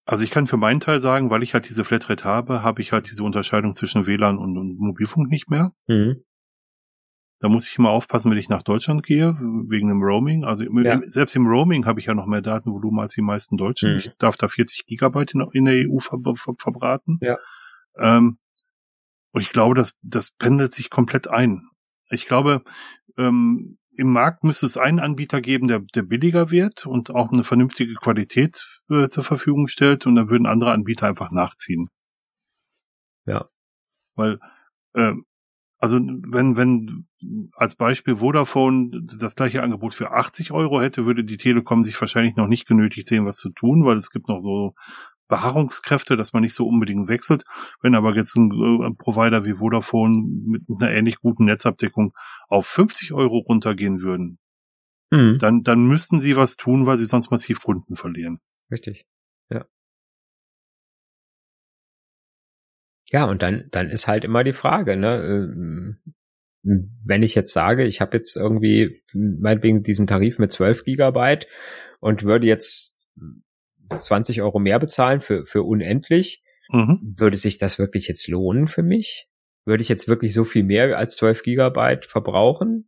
[0.06, 2.92] also ich kann für meinen Teil sagen, weil ich halt diese Flatrate habe, habe ich
[2.92, 5.72] halt diese Unterscheidung zwischen WLAN und, und Mobilfunk nicht mehr.
[5.88, 6.24] Mhm.
[7.40, 10.46] Da muss ich immer aufpassen, wenn ich nach Deutschland gehe, wegen dem Roaming.
[10.46, 11.02] Also ja.
[11.08, 13.94] selbst im Roaming habe ich ja noch mehr Datenvolumen als die meisten Deutschen.
[13.94, 14.00] Mhm.
[14.00, 17.20] Ich darf da 40 Gigabyte in, in der EU ver ver verbraten.
[17.22, 17.38] Ja.
[17.98, 18.38] Ähm,
[19.32, 21.68] und ich glaube, das, das pendelt sich komplett ein.
[22.10, 22.64] Ich glaube,
[23.18, 27.44] ähm, im Markt müsste es einen Anbieter geben, der, der billiger wird und auch eine
[27.44, 31.90] vernünftige Qualität äh, zur Verfügung stellt und dann würden andere Anbieter einfach nachziehen.
[33.26, 33.50] Ja.
[34.16, 34.40] Weil
[34.94, 35.14] äh,
[35.86, 37.06] also wenn, wenn
[37.54, 42.36] als Beispiel Vodafone das gleiche Angebot für 80 Euro hätte, würde die Telekom sich wahrscheinlich
[42.36, 44.74] noch nicht genötigt sehen, was zu tun, weil es gibt noch so
[45.28, 47.44] Beharrungskräfte, dass man nicht so unbedingt wechselt.
[47.84, 52.14] Wenn aber jetzt ein, äh, ein Provider wie Vodafone mit einer ähnlich guten Netzabdeckung
[52.48, 54.40] auf 50 Euro runtergehen würden,
[55.12, 55.38] mhm.
[55.40, 58.40] dann, dann müssten sie was tun, weil sie sonst massiv Kunden verlieren.
[58.72, 59.06] Richtig.
[63.12, 65.98] Ja, und dann, dann ist halt immer die Frage, ne, ähm,
[66.64, 71.48] wenn ich jetzt sage, ich habe jetzt irgendwie meinetwegen diesen Tarif mit 12 Gigabyte
[72.00, 72.98] und würde jetzt
[73.96, 77.16] 20 Euro mehr bezahlen für, für unendlich, mhm.
[77.18, 79.28] würde sich das wirklich jetzt lohnen für mich?
[79.66, 82.88] Würde ich jetzt wirklich so viel mehr als 12 Gigabyte verbrauchen?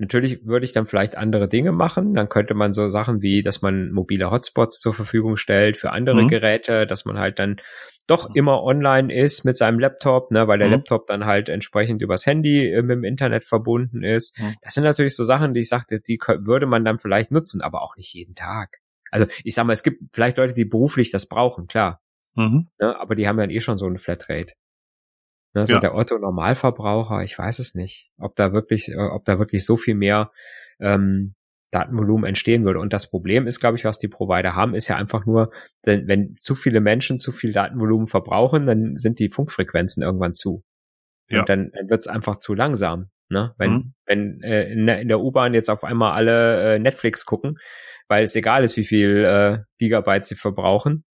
[0.00, 2.14] Natürlich würde ich dann vielleicht andere Dinge machen.
[2.14, 6.22] Dann könnte man so Sachen wie, dass man mobile Hotspots zur Verfügung stellt für andere
[6.22, 6.28] mhm.
[6.28, 7.60] Geräte, dass man halt dann
[8.06, 10.74] doch immer online ist mit seinem Laptop, ne, weil der mhm.
[10.74, 14.40] Laptop dann halt entsprechend übers Handy äh, mit dem Internet verbunden ist.
[14.40, 14.54] Mhm.
[14.62, 17.82] Das sind natürlich so Sachen, die ich sagte, die würde man dann vielleicht nutzen, aber
[17.82, 18.78] auch nicht jeden Tag.
[19.10, 22.00] Also ich sag mal, es gibt vielleicht Leute, die beruflich das brauchen, klar.
[22.36, 22.68] Mhm.
[22.80, 24.54] Ne, aber die haben ja eh schon so eine Flatrate.
[25.52, 25.80] Ne, so ja.
[25.80, 29.76] der Otto Normalverbraucher, ich weiß es nicht, ob da wirklich, äh, ob da wirklich so
[29.76, 30.30] viel mehr
[30.78, 31.34] ähm,
[31.70, 32.80] Datenvolumen entstehen würde.
[32.80, 35.50] Und das Problem ist, glaube ich, was die Provider haben, ist ja einfach nur,
[35.86, 40.64] denn wenn zu viele Menschen zu viel Datenvolumen verbrauchen, dann sind die Funkfrequenzen irgendwann zu.
[41.28, 41.40] Ja.
[41.40, 43.10] Und dann, dann wird es einfach zu langsam.
[43.28, 43.54] Ne?
[43.58, 43.94] Wenn, mhm.
[44.06, 47.58] wenn äh, in der, in der U-Bahn jetzt auf einmal alle äh, Netflix gucken,
[48.08, 51.04] weil es egal ist, wie viel äh, Gigabyte sie verbrauchen,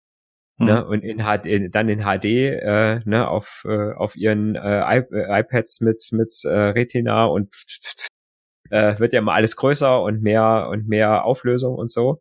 [0.59, 0.67] mhm.
[0.67, 5.41] Ne, und in HD, dann in HD äh, ne, auf, äh, auf ihren äh, äh
[5.41, 7.55] iPads mit, mit äh, Retina und
[8.71, 12.21] äh, wird ja immer alles größer und mehr und mehr Auflösung und so.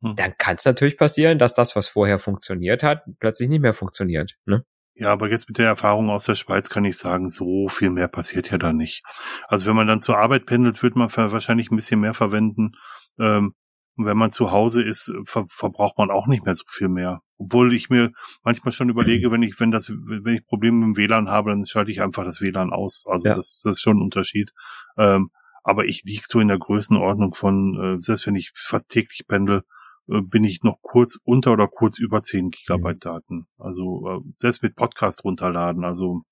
[0.00, 0.16] Mhm.
[0.16, 4.34] Dann kann es natürlich passieren, dass das, was vorher funktioniert hat, plötzlich nicht mehr funktioniert.
[4.46, 4.64] Ne?
[4.94, 8.08] Ja, aber jetzt mit der Erfahrung aus der Schweiz kann ich sagen, so viel mehr
[8.08, 9.02] passiert ja da nicht.
[9.46, 12.72] Also wenn man dann zur Arbeit pendelt, wird man wahrscheinlich ein bisschen mehr verwenden.
[13.18, 13.54] Ähm,
[13.96, 17.20] und wenn man zu Hause ist, ver verbraucht man auch nicht mehr so viel mehr.
[17.38, 18.12] Obwohl ich mir
[18.44, 21.64] manchmal schon überlege, wenn ich, wenn das, wenn ich Probleme mit dem WLAN habe, dann
[21.66, 23.04] schalte ich einfach das WLAN aus.
[23.08, 23.34] Also ja.
[23.34, 24.52] das, das ist schon ein Unterschied.
[24.98, 25.30] Ähm,
[25.64, 29.62] aber ich liege so in der Größenordnung von, äh, selbst wenn ich fast täglich pendel,
[30.08, 33.00] äh, bin ich noch kurz unter oder kurz über 10 Gigabyte mhm.
[33.00, 33.46] Daten.
[33.58, 35.84] Also äh, selbst mit Podcast runterladen.
[35.84, 36.22] Also,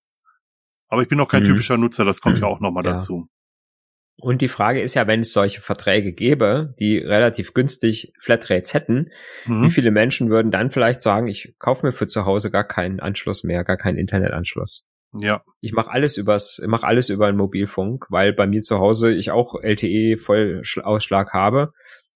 [0.89, 1.49] aber ich bin noch kein mhm.
[1.49, 2.93] typischer Nutzer, das kommt ja auch nochmal ja.
[2.93, 3.27] dazu.
[4.17, 9.11] Und die Frage ist ja, wenn es solche Verträge gäbe, die relativ günstig Flatrates hätten,
[9.45, 9.65] mhm.
[9.65, 13.01] wie viele Menschen würden dann vielleicht sagen, ich kaufe mir für zu Hause gar keinen
[13.01, 14.89] Anschluss mehr, gar keinen Internetanschluss?
[15.13, 15.43] Ja.
[15.61, 19.31] Ich mache alles übers, mache alles über den Mobilfunk, weil bei mir zu Hause ich
[19.31, 21.73] auch LTE Vollausschlag habe.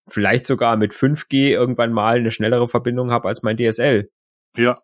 [0.08, 4.08] Vielleicht sogar mit 5G irgendwann mal eine schnellere Verbindung habe als mein DSL.
[4.56, 4.80] Ja.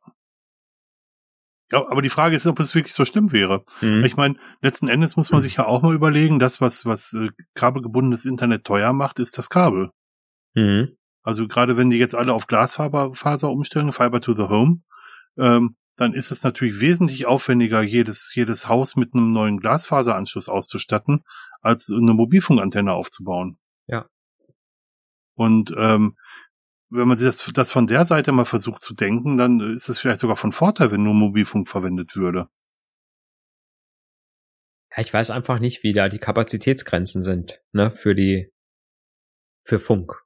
[1.73, 3.65] Ja, aber die Frage ist, ob es wirklich so schlimm wäre.
[3.81, 4.05] Mhm.
[4.05, 7.31] Ich meine, letzten Endes muss man sich ja auch mal überlegen, das, was, was äh,
[7.55, 9.91] kabelgebundenes Internet teuer macht, ist das Kabel.
[10.55, 10.97] Mhm.
[11.23, 14.83] Also gerade wenn die jetzt alle auf Glasfaser umstellen, Fiber to the Home,
[15.39, 21.25] ähm, dann ist es natürlich wesentlich aufwendiger, jedes, jedes Haus mit einem neuen Glasfaseranschluss auszustatten,
[21.61, 23.59] als eine Mobilfunkantenne aufzubauen.
[23.87, 24.07] Ja.
[25.35, 26.17] Und ähm,
[26.95, 29.99] wenn man sich das, das von der Seite mal versucht zu denken, dann ist es
[29.99, 32.49] vielleicht sogar von Vorteil, wenn nur Mobilfunk verwendet würde.
[34.93, 38.53] Ja, ich weiß einfach nicht, wie da die Kapazitätsgrenzen sind, ne, für die,
[39.65, 40.23] für Funk.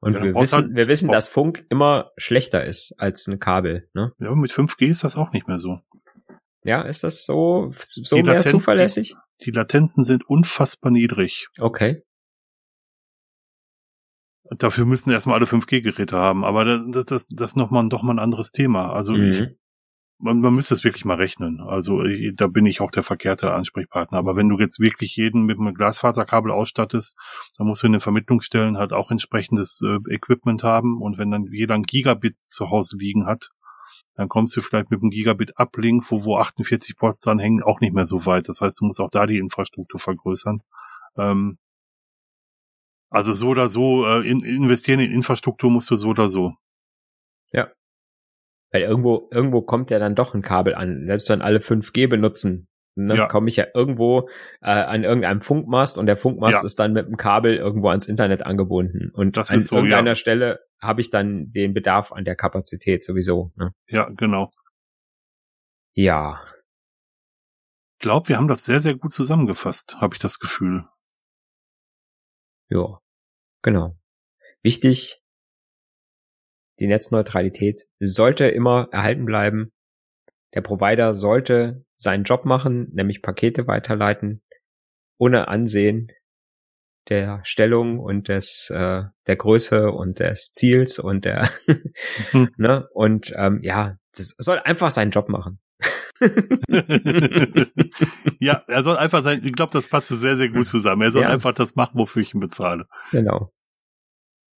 [0.00, 3.88] Und ja, wir wissen, halt, wir wissen, dass Funk immer schlechter ist als ein Kabel,
[3.94, 4.12] ne?
[4.18, 5.80] Ja, mit 5G ist das auch nicht mehr so.
[6.62, 9.14] Ja, ist das so, so die mehr Latenz, zuverlässig?
[9.40, 11.48] Die, die Latenzen sind unfassbar niedrig.
[11.58, 12.02] Okay.
[14.58, 18.18] Dafür müssen erstmal alle 5G-Geräte haben, aber das, das, das ist nochmal doch mal ein
[18.18, 18.92] anderes Thema.
[18.92, 19.30] Also mhm.
[19.30, 19.48] ich,
[20.18, 21.60] man, man müsste es wirklich mal rechnen.
[21.60, 24.18] Also ich, da bin ich auch der verkehrte Ansprechpartner.
[24.18, 27.16] Aber wenn du jetzt wirklich jeden mit einem Glasfaserkabel ausstattest,
[27.56, 31.00] dann musst du in den Vermittlungsstellen halt auch entsprechendes äh, Equipment haben.
[31.00, 33.50] Und wenn dann jeder ein Gigabit zu Hause liegen hat,
[34.14, 37.94] dann kommst du vielleicht mit einem Gigabit-Uplink, wo, wo 48 Ports dran hängen, auch nicht
[37.94, 38.48] mehr so weit.
[38.48, 40.62] Das heißt, du musst auch da die Infrastruktur vergrößern.
[41.16, 41.58] Ähm,
[43.10, 46.54] also so oder so, äh, in, investieren in Infrastruktur musst du so oder so.
[47.52, 47.70] Ja.
[48.72, 51.06] Weil irgendwo, irgendwo kommt ja dann doch ein Kabel an.
[51.06, 53.26] Selbst wenn alle 5G benutzen, dann ja.
[53.26, 54.28] komme ich ja irgendwo
[54.60, 56.66] äh, an irgendeinem Funkmast und der Funkmast ja.
[56.66, 59.10] ist dann mit dem Kabel irgendwo ans Internet angebunden.
[59.12, 60.14] Und das an so, irgendeiner ja.
[60.14, 63.52] Stelle habe ich dann den Bedarf an der Kapazität sowieso.
[63.56, 63.72] Ne?
[63.88, 64.50] Ja, genau.
[65.94, 66.40] Ja.
[67.98, 70.84] Ich glaube, wir haben das sehr, sehr gut zusammengefasst, habe ich das Gefühl.
[72.70, 73.00] Ja,
[73.62, 73.96] genau.
[74.62, 75.18] Wichtig,
[76.78, 79.72] die Netzneutralität sollte immer erhalten bleiben.
[80.54, 84.42] Der Provider sollte seinen Job machen, nämlich Pakete weiterleiten,
[85.18, 86.10] ohne Ansehen
[87.08, 91.50] der Stellung und des äh, der Größe und des Ziels und der
[92.56, 95.60] ne und ähm, ja, das soll einfach seinen Job machen.
[98.40, 101.02] ja, er soll einfach sein, ich glaube, das passt sehr, sehr gut zusammen.
[101.02, 101.28] Er soll ja.
[101.28, 102.86] einfach das machen, wofür ich ihn bezahle.
[103.10, 103.52] Genau.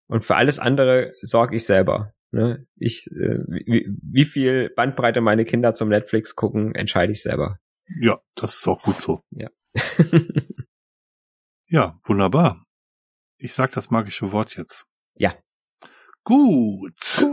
[0.09, 2.13] Und für alles andere sorge ich selber.
[2.33, 2.67] Ne?
[2.77, 7.59] Ich, äh, wie, wie viel Bandbreite meine Kinder zum Netflix gucken, entscheide ich selber.
[8.01, 9.23] Ja, das ist auch gut so.
[9.31, 9.51] Ja.
[11.69, 12.65] ja, wunderbar.
[13.39, 14.87] Ich sag das magische Wort jetzt.
[15.15, 15.35] Ja.
[16.25, 16.97] Gut.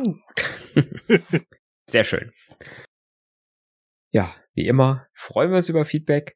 [1.90, 2.32] Sehr schön.
[4.12, 6.36] Ja, wie immer freuen wir uns über Feedback.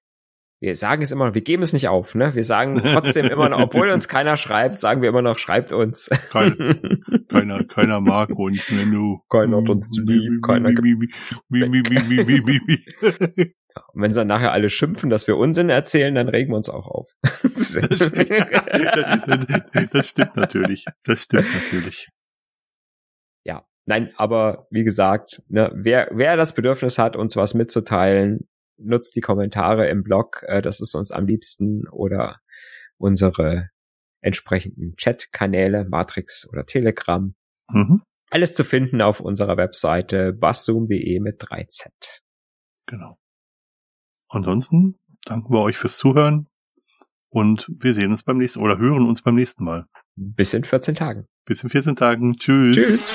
[0.59, 2.34] Wir sagen es immer, wir geben es nicht auf, ne?
[2.36, 6.09] Wir sagen trotzdem immer noch, obwohl uns keiner schreibt, sagen wir immer noch, schreibt uns.
[6.32, 6.55] Kein,
[7.30, 9.19] keiner, keiner mag uns, wenn du.
[9.30, 10.88] Keiner hat uns lieb, keiner gibt
[13.93, 16.69] Und wenn sie dann nachher alle schimpfen, dass wir Unsinn erzählen, dann regen wir uns
[16.69, 17.09] auch auf.
[17.41, 17.74] das,
[19.91, 20.86] das stimmt natürlich.
[21.03, 22.07] Das stimmt natürlich.
[23.86, 29.21] Nein, aber wie gesagt, ne, wer, wer das Bedürfnis hat, uns was mitzuteilen, nutzt die
[29.21, 32.39] Kommentare im Blog, äh, das ist uns am liebsten, oder
[32.97, 33.69] unsere
[34.21, 37.36] entsprechenden Chat-Kanäle, Matrix oder Telegram.
[37.69, 38.01] Mhm.
[38.29, 41.89] Alles zu finden auf unserer Webseite basszoom.de mit 3z.
[42.88, 43.17] Genau.
[44.29, 46.47] Ansonsten danken wir euch fürs Zuhören
[47.29, 49.88] und wir sehen uns beim nächsten oder hören uns beim nächsten Mal.
[50.15, 51.27] Bis in 14 Tagen.
[51.45, 52.38] Bis in 14 Tagen.
[52.38, 52.75] Tschüss.
[52.75, 53.13] Tschüss.